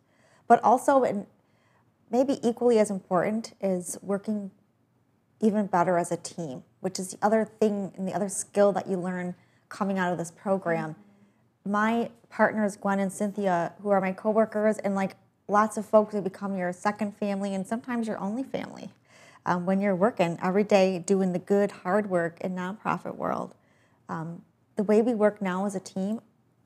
But 0.48 0.64
also, 0.64 1.04
and 1.04 1.26
maybe 2.10 2.40
equally 2.48 2.80
as 2.80 2.90
important, 2.90 3.54
is 3.60 3.98
working 4.02 4.52
even 5.42 5.68
better 5.68 5.98
as 5.98 6.12
a 6.12 6.18
team, 6.18 6.64
which 6.80 7.00
is 7.00 7.12
the 7.12 7.18
other 7.22 7.46
thing 7.46 7.92
and 7.98 8.08
the 8.08 8.14
other 8.14 8.30
skill 8.30 8.72
that 8.74 8.88
you 8.88 8.98
learn 8.98 9.36
coming 9.68 9.98
out 9.98 10.12
of 10.12 10.18
this 10.18 10.32
program. 10.32 10.96
My 11.70 12.10
partners, 12.32 12.76
Gwen 12.76 13.00
and 13.00 13.14
Cynthia, 13.14 13.74
who 13.84 13.90
are 13.90 14.02
my 14.02 14.12
coworkers, 14.12 14.80
and 14.80 14.96
like 14.96 15.16
lots 15.48 15.78
of 15.78 15.86
folks 15.86 16.16
who 16.16 16.22
become 16.22 16.58
your 16.58 16.74
second 16.74 17.16
family 17.18 17.54
and 17.54 17.66
sometimes 17.66 18.08
your 18.08 18.18
only 18.18 18.42
family 18.42 18.90
um, 19.46 19.68
when 19.68 19.80
you're 19.80 19.96
working 19.96 20.40
every 20.42 20.64
day 20.64 20.98
doing 20.98 21.32
the 21.32 21.38
good, 21.38 21.70
hard 21.70 22.10
work 22.10 22.42
in 22.42 22.56
nonprofit 22.56 23.16
world. 23.16 23.54
Um, 24.10 24.42
the 24.78 24.84
way 24.84 25.04
we 25.04 25.14
work 25.14 25.44
now 25.44 25.68
as 25.68 25.76
a 25.76 25.80
team 25.80 26.22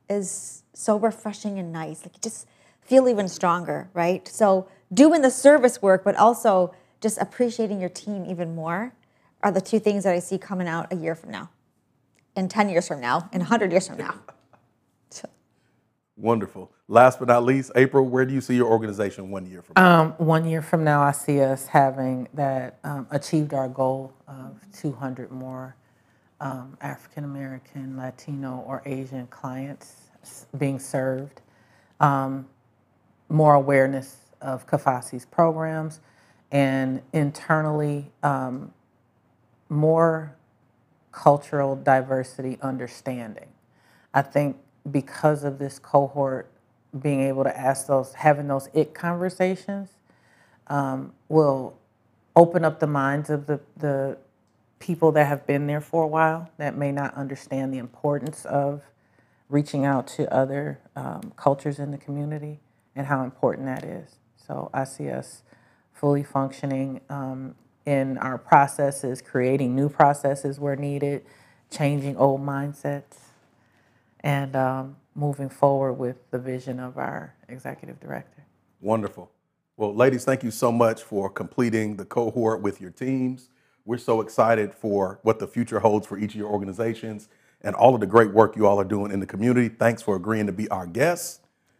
is 0.09 0.63
so 0.73 0.97
refreshing 0.97 1.59
and 1.59 1.73
nice. 1.73 2.05
Like 2.05 2.15
you 2.15 2.21
just 2.21 2.47
feel 2.81 3.09
even 3.09 3.27
stronger, 3.27 3.89
right? 3.93 4.25
So 4.25 4.69
doing 4.93 5.21
the 5.21 5.31
service 5.31 5.81
work, 5.81 6.05
but 6.05 6.15
also 6.15 6.73
just 7.01 7.17
appreciating 7.17 7.81
your 7.81 7.89
team 7.89 8.25
even 8.25 8.55
more 8.55 8.93
are 9.41 9.51
the 9.51 9.59
two 9.59 9.79
things 9.79 10.05
that 10.05 10.13
I 10.13 10.19
see 10.19 10.37
coming 10.37 10.69
out 10.69 10.93
a 10.93 10.95
year 10.95 11.15
from 11.15 11.31
now, 11.31 11.49
and 12.33 12.49
10 12.49 12.69
years 12.69 12.87
from 12.87 13.01
now, 13.01 13.27
and 13.33 13.41
100 13.41 13.71
years 13.71 13.89
from 13.89 13.97
now. 13.97 14.15
Wonderful. 16.23 16.71
Last 16.87 17.19
but 17.19 17.27
not 17.27 17.43
least, 17.43 17.73
April, 17.75 18.05
where 18.05 18.25
do 18.25 18.33
you 18.33 18.39
see 18.39 18.55
your 18.55 18.67
organization 18.67 19.29
one 19.29 19.45
year 19.45 19.61
from 19.61 19.73
now? 19.75 20.01
Um, 20.01 20.11
one 20.13 20.47
year 20.47 20.61
from 20.61 20.85
now, 20.85 21.01
I 21.01 21.11
see 21.11 21.41
us 21.41 21.67
having 21.67 22.29
that 22.33 22.79
um, 22.85 23.07
achieved 23.11 23.53
our 23.53 23.67
goal 23.67 24.13
of 24.25 24.55
200 24.71 25.31
more 25.31 25.75
um, 26.39 26.77
African 26.79 27.25
American, 27.25 27.97
Latino, 27.97 28.63
or 28.65 28.81
Asian 28.85 29.27
clients 29.27 29.95
being 30.57 30.79
served. 30.79 31.41
Um, 31.99 32.47
more 33.27 33.55
awareness 33.55 34.15
of 34.39 34.65
KAFASI's 34.65 35.25
programs, 35.25 35.99
and 36.53 37.01
internally, 37.11 38.09
um, 38.23 38.71
more 39.67 40.37
cultural 41.11 41.75
diversity 41.75 42.57
understanding. 42.61 43.49
I 44.13 44.21
think 44.21 44.55
because 44.91 45.43
of 45.43 45.59
this 45.59 45.79
cohort 45.79 46.49
being 47.01 47.21
able 47.21 47.43
to 47.43 47.57
ask 47.57 47.87
those, 47.87 48.13
having 48.13 48.47
those 48.47 48.69
it 48.73 48.93
conversations 48.93 49.89
um, 50.67 51.13
will 51.27 51.77
open 52.35 52.63
up 52.63 52.79
the 52.79 52.87
minds 52.87 53.29
of 53.29 53.47
the, 53.47 53.59
the 53.77 54.17
people 54.79 55.11
that 55.11 55.25
have 55.27 55.47
been 55.47 55.67
there 55.67 55.81
for 55.81 56.03
a 56.03 56.07
while 56.07 56.49
that 56.57 56.77
may 56.77 56.91
not 56.91 57.13
understand 57.15 57.73
the 57.73 57.77
importance 57.77 58.45
of 58.45 58.83
reaching 59.49 59.85
out 59.85 60.07
to 60.07 60.31
other 60.33 60.79
um, 60.95 61.31
cultures 61.35 61.79
in 61.79 61.91
the 61.91 61.97
community 61.97 62.59
and 62.95 63.07
how 63.07 63.23
important 63.23 63.65
that 63.67 63.83
is. 63.83 64.15
So 64.35 64.69
I 64.73 64.83
see 64.83 65.09
us 65.09 65.43
fully 65.93 66.23
functioning 66.23 67.01
um, 67.09 67.55
in 67.85 68.17
our 68.17 68.37
processes, 68.37 69.21
creating 69.21 69.75
new 69.75 69.89
processes 69.89 70.59
where 70.59 70.75
needed, 70.75 71.23
changing 71.69 72.17
old 72.17 72.41
mindsets, 72.41 73.17
and 74.23 74.55
um, 74.55 74.95
moving 75.15 75.49
forward 75.49 75.93
with 75.93 76.17
the 76.31 76.39
vision 76.39 76.79
of 76.79 76.97
our 76.97 77.35
executive 77.49 77.99
director. 77.99 78.43
Wonderful. 78.81 79.31
Well, 79.77 79.93
ladies, 79.95 80.23
thank 80.25 80.43
you 80.43 80.51
so 80.51 80.71
much 80.71 81.01
for 81.01 81.29
completing 81.29 81.95
the 81.97 82.05
cohort 82.05 82.61
with 82.61 82.79
your 82.79 82.91
teams. 82.91 83.49
We're 83.85 83.97
so 83.97 84.21
excited 84.21 84.73
for 84.73 85.19
what 85.23 85.39
the 85.39 85.47
future 85.47 85.79
holds 85.79 86.07
for 86.07 86.17
each 86.17 86.31
of 86.31 86.35
your 86.35 86.49
organizations 86.49 87.27
and 87.61 87.75
all 87.75 87.93
of 87.95 88.01
the 88.01 88.07
great 88.07 88.31
work 88.31 88.55
you 88.55 88.67
all 88.67 88.79
are 88.79 88.83
doing 88.85 89.11
in 89.11 89.19
the 89.19 89.25
community. 89.25 89.69
Thanks 89.69 90.01
for 90.01 90.15
agreeing 90.15 90.45
to 90.47 90.51
be 90.53 90.67
our 90.69 90.85
guests. 90.85 91.39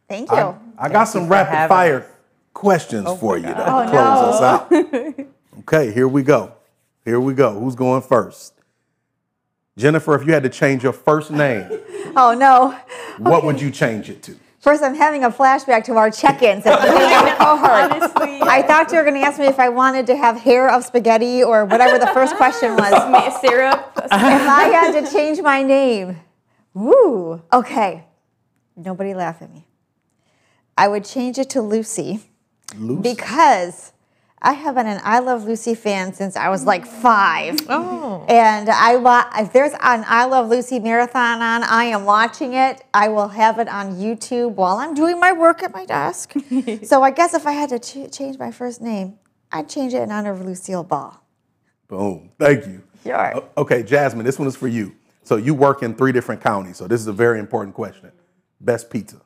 thank 0.10 0.29
you. 0.32 0.36
I, 0.38 0.56
I 0.77 0.89
got 0.89 1.06
some 1.06 1.27
rapid 1.29 1.69
fire 1.69 2.01
us. 2.01 2.08
questions 2.53 3.08
for 3.19 3.38
you 3.38 3.43
to 3.43 3.62
Oh, 3.62 3.88
close 3.89 4.36
us 4.36 4.41
out. 4.41 5.27
okay, 5.60 5.91
here 5.93 6.08
we 6.08 6.23
go. 6.23 6.53
Here 7.06 7.19
we 7.19 7.34
go. 7.34 7.60
Who's 7.60 7.75
going 7.75 8.01
first? 8.01 8.53
Jennifer, 9.78 10.14
if 10.16 10.26
you 10.28 10.34
had 10.34 10.44
to 10.44 10.50
change 10.50 10.84
your 10.84 10.94
first 10.94 11.32
name, 11.32 11.66
oh, 12.16 12.36
no. 12.38 12.78
what 13.18 13.44
would 13.44 13.60
you 13.60 13.72
change 13.72 14.10
it 14.10 14.22
to? 14.24 14.36
First, 14.60 14.82
I'm 14.82 14.96
having 14.96 15.24
a 15.26 15.30
flashback 15.30 15.84
to 15.86 15.98
our 15.98 16.10
check-ins 16.10 16.66
at 16.66 16.80
the 16.80 16.88
beginning 16.94 17.18
of 17.18 17.26
the 17.26 17.44
cohort. 17.44 17.92
Honestly, 17.92 18.42
I 18.48 18.62
thought 18.62 18.92
you 18.92 18.98
were 18.98 19.04
going 19.04 19.16
to 19.16 19.20
ask 19.28 19.38
me 19.38 19.48
if 19.48 19.60
I 19.60 19.68
wanted 19.68 20.08
to 20.08 20.16
have 20.16 20.40
hair 20.40 20.70
of 20.70 20.86
spaghetti 20.86 21.44
or 21.44 21.66
whatever 21.66 21.98
the 22.00 22.08
first 22.08 22.36
question 22.38 22.76
was. 22.78 23.42
syrup. 23.42 23.92
if 23.98 24.12
I 24.12 24.70
had 24.72 25.04
to 25.04 25.12
change 25.12 25.42
my 25.42 25.64
name, 25.64 26.18
woo. 26.74 27.42
Okay, 27.52 28.06
nobody 28.78 29.14
laugh 29.14 29.42
at 29.42 29.52
me. 29.52 29.68
I 30.78 30.88
would 30.88 31.04
change 31.04 31.38
it 31.38 31.50
to 31.52 31.62
Lucy 31.62 32.22
Lucy. 32.78 33.02
because 33.02 33.92
I 34.45 34.53
have 34.53 34.75
been 34.75 34.88
an 34.88 34.99
I 35.03 35.19
Love 35.19 35.45
Lucy 35.45 35.73
fan 35.73 36.13
since 36.13 36.36
I 36.36 36.49
was 36.49 36.65
like 36.65 36.86
five. 36.86 37.58
Oh. 37.69 38.25
And 38.27 38.67
I 38.69 38.97
wa- 38.97 39.25
if 39.38 39.53
there's 39.53 39.71
an 39.71 40.03
I 40.06 40.25
Love 40.25 40.49
Lucy 40.49 40.79
marathon 40.79 41.41
on, 41.41 41.63
I 41.63 41.86
am 41.86 42.03
watching 42.03 42.53
it. 42.53 42.84
I 42.93 43.08
will 43.08 43.29
have 43.29 43.58
it 43.60 43.69
on 43.69 43.95
YouTube 43.95 44.56
while 44.56 44.77
I'm 44.77 44.93
doing 44.93 45.17
my 45.19 45.32
work 45.32 45.63
at 45.63 45.73
my 45.73 45.86
desk. 45.86 46.34
so 46.84 47.01
I 47.03 47.12
guess 47.12 47.34
if 47.34 47.47
I 47.47 47.53
had 47.53 47.69
to 47.69 47.79
ch- 47.79 48.12
change 48.12 48.38
my 48.38 48.51
first 48.51 48.82
name, 48.82 49.17
I'd 49.51 49.69
change 49.69 49.93
it 49.93 50.01
in 50.01 50.12
honor 50.12 50.32
of 50.34 50.41
Lucille 50.45 50.84
Ball. 50.84 51.23
Boom. 51.88 52.32
Thank 52.38 52.65
you. 52.67 52.84
Sure. 53.03 53.38
O- 53.38 53.49
Okay, 53.62 53.82
Jasmine, 53.84 54.25
this 54.25 54.38
one 54.39 54.47
is 54.49 54.56
for 54.58 54.67
you. 54.67 54.93
So 55.23 55.38
you 55.38 55.53
work 55.53 55.84
in 55.84 55.95
three 55.95 56.12
different 56.12 56.41
counties. 56.41 56.75
So 56.75 56.86
this 56.88 56.99
is 56.99 57.08
a 57.08 57.13
very 57.13 57.39
important 57.39 57.75
question. 57.75 58.12
Best 58.60 58.89
pizza. 58.89 59.21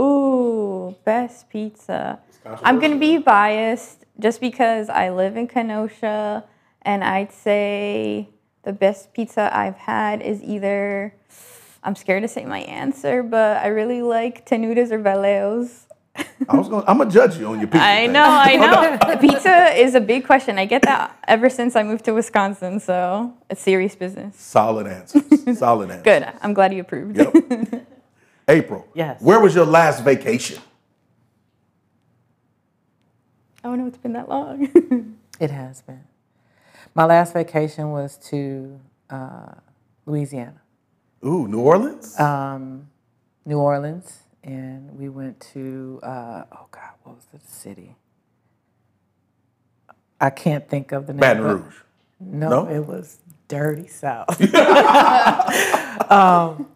Ooh, 0.00 0.96
best 1.04 1.48
pizza. 1.48 2.18
I'm 2.64 2.80
gonna 2.80 2.96
be 2.98 3.18
biased 3.18 4.03
just 4.18 4.40
because 4.40 4.88
I 4.88 5.10
live 5.10 5.36
in 5.36 5.48
Kenosha, 5.48 6.44
and 6.82 7.02
I'd 7.04 7.32
say 7.32 8.28
the 8.62 8.72
best 8.72 9.12
pizza 9.14 9.50
I've 9.56 9.76
had 9.76 10.22
is 10.22 10.42
either. 10.42 11.14
I'm 11.86 11.94
scared 11.96 12.22
to 12.22 12.28
say 12.28 12.46
my 12.46 12.60
answer, 12.60 13.22
but 13.22 13.58
I 13.58 13.66
really 13.66 14.00
like 14.00 14.46
Tenutas 14.46 14.90
or 14.90 14.98
Valeos. 14.98 15.82
I 16.48 16.56
was 16.56 16.68
going. 16.68 16.84
I'm 16.86 16.96
gonna 16.98 17.10
judge 17.10 17.36
you 17.38 17.46
on 17.48 17.58
your 17.58 17.66
pizza. 17.66 17.84
I 17.84 18.04
thing. 18.04 18.12
know, 18.12 18.24
I 18.26 18.56
know. 19.08 19.16
pizza 19.18 19.66
is 19.76 19.94
a 19.94 20.00
big 20.00 20.24
question. 20.24 20.58
I 20.58 20.64
get 20.64 20.82
that 20.82 21.14
ever 21.28 21.50
since 21.50 21.74
I 21.76 21.82
moved 21.82 22.04
to 22.06 22.12
Wisconsin, 22.14 22.80
so 22.80 23.34
it's 23.50 23.60
serious 23.60 23.94
business. 23.96 24.36
Solid 24.36 24.86
answers. 24.86 25.24
Solid 25.58 25.90
answers. 25.90 26.04
Good. 26.04 26.32
I'm 26.40 26.54
glad 26.54 26.72
you 26.72 26.80
approved. 26.80 27.16
Yep. 27.18 27.86
April. 28.48 28.86
Yes. 28.94 29.20
Where 29.20 29.40
was 29.40 29.54
your 29.54 29.64
last 29.66 30.04
vacation? 30.04 30.58
Oh 33.64 33.74
know 33.74 33.86
it's 33.86 33.98
been 33.98 34.12
that 34.14 34.28
long. 34.28 35.16
It 35.40 35.50
has 35.50 35.82
been. 35.82 36.04
My 36.94 37.04
last 37.06 37.32
vacation 37.32 37.90
was 37.90 38.16
to 38.28 38.78
uh, 39.10 39.54
Louisiana, 40.06 40.60
Ooh, 41.26 41.48
New 41.48 41.58
Orleans. 41.58 42.18
um, 42.20 42.88
New 43.44 43.58
Orleans, 43.58 44.20
and 44.44 44.96
we 44.96 45.08
went 45.08 45.40
to, 45.52 45.98
uh, 46.04 46.44
oh 46.52 46.66
God, 46.70 46.90
what 47.02 47.16
was 47.16 47.26
the 47.32 47.40
city? 47.50 47.96
I 50.20 50.30
can't 50.30 50.68
think 50.68 50.92
of 50.92 51.08
the 51.08 51.14
name. 51.14 51.20
Baton 51.20 51.42
but- 51.42 51.48
Rouge. 51.64 51.74
No, 52.20 52.48
No? 52.48 52.68
it 52.68 52.86
was 52.86 53.18
dirty 53.48 53.88
south. 53.88 54.40
um, 56.10 56.68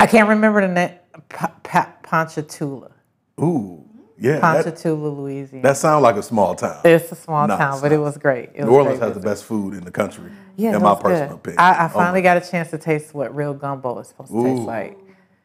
I 0.00 0.06
can't 0.08 0.28
remember 0.30 0.62
the 0.66 0.72
name. 0.72 0.92
Pa- 1.28 1.52
Pa- 1.62 1.92
Ponchatoula, 2.02 2.92
Ooh, 3.40 3.84
yeah. 4.20 4.40
That, 4.40 4.84
Louisiana. 4.84 5.62
that 5.62 5.76
sounds 5.76 6.02
like 6.02 6.16
a 6.16 6.22
small 6.22 6.54
town. 6.54 6.80
it's 6.84 7.10
a 7.12 7.14
small 7.14 7.46
No, 7.46 7.56
town, 7.56 7.72
it's 7.74 7.82
but 7.82 7.92
it 7.92 7.98
was 7.98 8.18
great. 8.18 8.50
It 8.54 8.60
New 8.60 8.66
was 8.66 8.76
Orleans 8.76 8.98
great 8.98 9.08
has 9.08 9.16
the 9.16 9.22
best 9.28 9.44
food 9.44 9.74
in 9.74 9.84
the 9.84 9.90
country. 9.90 10.30
Yeah, 10.56 10.76
in 10.76 10.82
my 10.82 10.94
personal 10.94 11.28
good. 11.28 11.34
opinion. 11.36 11.60
I, 11.60 11.72
I 11.72 11.84
Oh 11.86 11.88
finally 11.90 12.20
my- 12.20 12.24
got 12.24 12.36
a 12.36 12.50
chance 12.50 12.70
to 12.70 12.78
taste 12.78 13.14
what 13.14 13.34
real 13.34 13.54
gumbo 13.54 13.98
is 14.00 14.08
supposed 14.08 14.30
to 14.30 14.36
Ooh. 14.38 14.44
taste 14.56 14.62
like. 14.66 14.98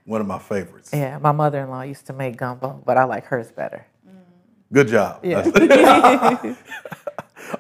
one 0.05 0.21
of 0.21 0.27
my 0.27 0.39
favorites. 0.39 0.89
Yeah, 0.93 1.17
my 1.19 1.31
mother-in-law 1.31 1.81
used 1.83 2.07
to 2.07 2.13
make 2.13 2.36
gumbo, 2.38 2.81
but 2.86 2.97
I 2.97 3.03
like 3.05 3.25
hers 3.25 3.51
better. 3.51 3.86
Good 4.71 4.88
job. 4.88 5.19
Yeah. 5.23 5.43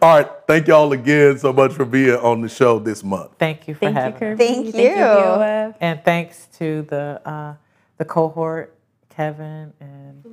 All 0.01 0.17
right. 0.17 0.27
Thank 0.47 0.67
y'all 0.67 0.91
again 0.93 1.37
so 1.37 1.53
much 1.53 1.73
for 1.73 1.85
being 1.85 2.15
on 2.15 2.41
the 2.41 2.49
show 2.49 2.79
this 2.79 3.03
month. 3.03 3.33
Thank 3.37 3.67
you 3.67 3.75
for 3.75 3.81
Thank 3.81 3.95
you, 3.95 4.01
having 4.01 4.13
me. 4.13 4.19
Kirby. 4.19 4.45
Thank 4.45 4.71
Thank 4.71 4.75
you, 4.75 4.81
you. 4.91 5.75
And 5.79 6.03
thanks 6.03 6.47
to 6.57 6.81
the 6.83 7.21
uh, 7.23 7.53
the 7.97 8.05
cohort, 8.05 8.75
Kevin 9.09 9.71
and 9.79 10.23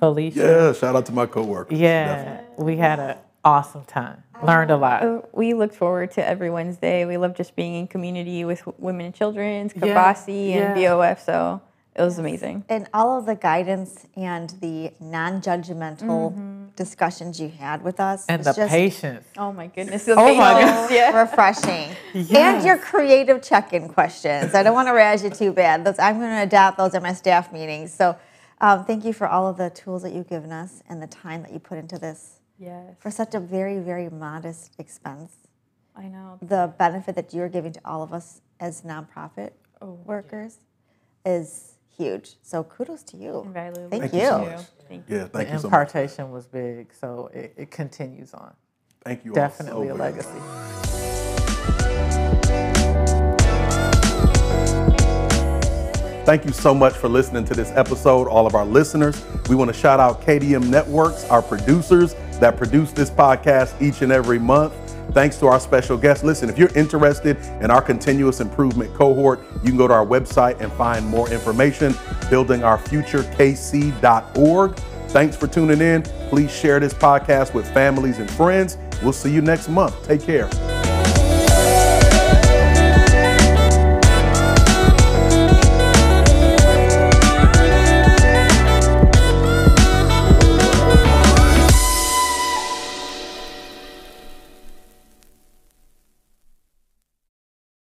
Felicia. 0.00 0.40
Yeah. 0.40 0.72
Shout 0.72 0.96
out 0.96 1.06
to 1.06 1.12
my 1.12 1.26
coworkers. 1.26 1.78
Yeah, 1.78 2.40
we 2.56 2.76
had 2.76 2.98
an 2.98 3.16
awesome 3.44 3.84
time. 3.84 4.22
Learned 4.42 4.70
a 4.70 4.76
lot. 4.76 5.02
Uh, 5.04 5.20
We 5.32 5.52
looked 5.54 5.74
forward 5.74 6.10
to 6.12 6.26
every 6.26 6.50
Wednesday. 6.50 7.04
We 7.04 7.16
love 7.18 7.34
just 7.36 7.54
being 7.54 7.74
in 7.74 7.86
community 7.86 8.44
with 8.46 8.62
women 8.78 9.04
and 9.06 9.14
children, 9.14 9.70
Yeah, 9.76 9.82
KAFASI 10.14 10.52
and 10.52 10.80
yeah. 10.80 10.94
BOF. 10.96 11.20
So 11.22 11.60
it 11.94 12.00
was 12.02 12.18
amazing. 12.18 12.64
And 12.70 12.88
all 12.94 13.18
of 13.18 13.26
the 13.26 13.34
guidance 13.34 14.06
and 14.16 14.48
the 14.62 14.92
non-judgmental 14.98 16.74
discussions 16.76 17.38
you 17.38 17.48
had 17.50 17.82
with 17.82 18.00
us. 18.00 18.24
And 18.28 18.38
was 18.38 18.46
the 18.56 18.62
just 18.62 18.70
patience. 18.72 19.26
Oh 19.36 19.52
my 19.52 19.66
goodness. 19.66 20.04
The 20.06 20.12
Oh 20.14 20.34
my 20.34 20.54
patience, 20.54 20.70
God. 20.80 20.90
Yeah. 20.94 21.20
refreshing. 21.20 21.90
And 22.34 22.64
your 22.64 22.78
creative 22.78 23.42
check-in 23.42 23.88
questions. 23.90 24.54
I 24.54 24.62
don't 24.62 24.72
want 24.74 24.88
to 24.88 24.92
razz 24.92 25.22
you 25.22 25.28
too 25.30 25.52
bad. 25.52 25.84
Those, 25.84 25.98
I'm 25.98 26.18
going 26.18 26.30
to 26.30 26.42
adapt 26.42 26.78
those 26.78 26.94
at 26.94 27.02
my 27.02 27.12
staff 27.12 27.52
meetings. 27.52 27.92
So 27.92 28.16
um, 28.60 28.84
thank 28.84 29.04
you 29.04 29.12
for 29.12 29.26
all 29.28 29.46
of 29.48 29.56
the 29.56 29.70
tools 29.70 30.02
that 30.02 30.12
you've 30.12 30.28
given 30.28 30.52
us 30.52 30.82
and 30.88 31.02
the 31.02 31.06
time 31.06 31.42
that 31.42 31.52
you 31.52 31.58
put 31.58 31.78
into 31.78 31.98
this 31.98 32.40
Yes. 32.58 32.94
for 32.98 33.10
such 33.10 33.34
a 33.34 33.40
very, 33.40 33.78
very 33.78 34.08
modest 34.10 34.74
expense. 34.78 35.32
I 35.96 36.08
know. 36.08 36.38
The 36.42 36.72
benefit 36.78 37.14
that 37.16 37.32
you're 37.34 37.48
giving 37.48 37.72
to 37.72 37.80
all 37.84 38.02
of 38.02 38.12
us 38.12 38.42
as 38.60 38.82
nonprofit 38.82 39.52
Oh, 39.82 39.92
workers 40.04 40.58
is 41.24 41.74
huge. 41.96 42.36
So 42.42 42.62
kudos 42.64 43.02
to 43.04 43.16
you. 43.16 43.42
Invaluable. 43.46 43.88
Thank, 43.88 44.02
Thank 44.02 44.14
you. 44.14 44.20
you 44.20 44.26
so 44.26 44.38
much. 44.44 44.66
Thank 44.88 45.08
you. 45.08 45.16
Yeah, 45.16 45.24
thank 45.28 45.32
the 45.32 45.40
you 45.40 45.46
so 45.46 45.54
much. 45.54 45.64
impartation 45.64 46.30
was 46.30 46.46
big, 46.46 46.92
so 46.92 47.30
it, 47.32 47.54
it 47.56 47.70
continues 47.70 48.34
on. 48.34 48.52
Thank 49.04 49.24
you 49.24 49.30
all 49.32 49.34
Definitely 49.36 49.88
so 49.88 49.94
a 49.94 49.96
very 49.96 50.12
legacy. 50.12 50.28
Thank 56.24 56.44
you 56.44 56.52
so 56.52 56.74
much 56.74 56.94
for 56.94 57.08
listening 57.08 57.44
to 57.46 57.54
this 57.54 57.70
episode, 57.70 58.28
all 58.28 58.46
of 58.46 58.54
our 58.54 58.66
listeners. 58.66 59.24
We 59.48 59.56
want 59.56 59.72
to 59.72 59.76
shout 59.76 60.00
out 60.00 60.22
KDM 60.22 60.68
Networks, 60.68 61.24
our 61.24 61.42
producers 61.42 62.14
that 62.38 62.56
produce 62.56 62.92
this 62.92 63.10
podcast 63.10 63.80
each 63.82 64.02
and 64.02 64.12
every 64.12 64.38
month. 64.38 64.72
Thanks 65.12 65.38
to 65.38 65.46
our 65.46 65.58
special 65.58 65.96
guests. 65.96 66.22
Listen, 66.22 66.48
if 66.48 66.56
you're 66.56 66.72
interested 66.76 67.36
in 67.60 67.68
our 67.70 67.82
continuous 67.82 68.40
improvement 68.40 68.94
cohort, 68.94 69.40
you 69.62 69.70
can 69.70 69.76
go 69.76 69.88
to 69.88 69.94
our 69.94 70.06
website 70.06 70.60
and 70.60 70.72
find 70.74 71.04
more 71.06 71.28
information, 71.30 71.92
buildingourfuturekc.org. 72.30 74.76
Thanks 75.08 75.36
for 75.36 75.48
tuning 75.48 75.80
in. 75.80 76.02
Please 76.28 76.52
share 76.52 76.78
this 76.78 76.94
podcast 76.94 77.54
with 77.54 77.68
families 77.74 78.18
and 78.18 78.30
friends. 78.30 78.78
We'll 79.02 79.12
see 79.12 79.32
you 79.32 79.40
next 79.40 79.68
month. 79.68 80.06
Take 80.06 80.22
care. 80.22 80.48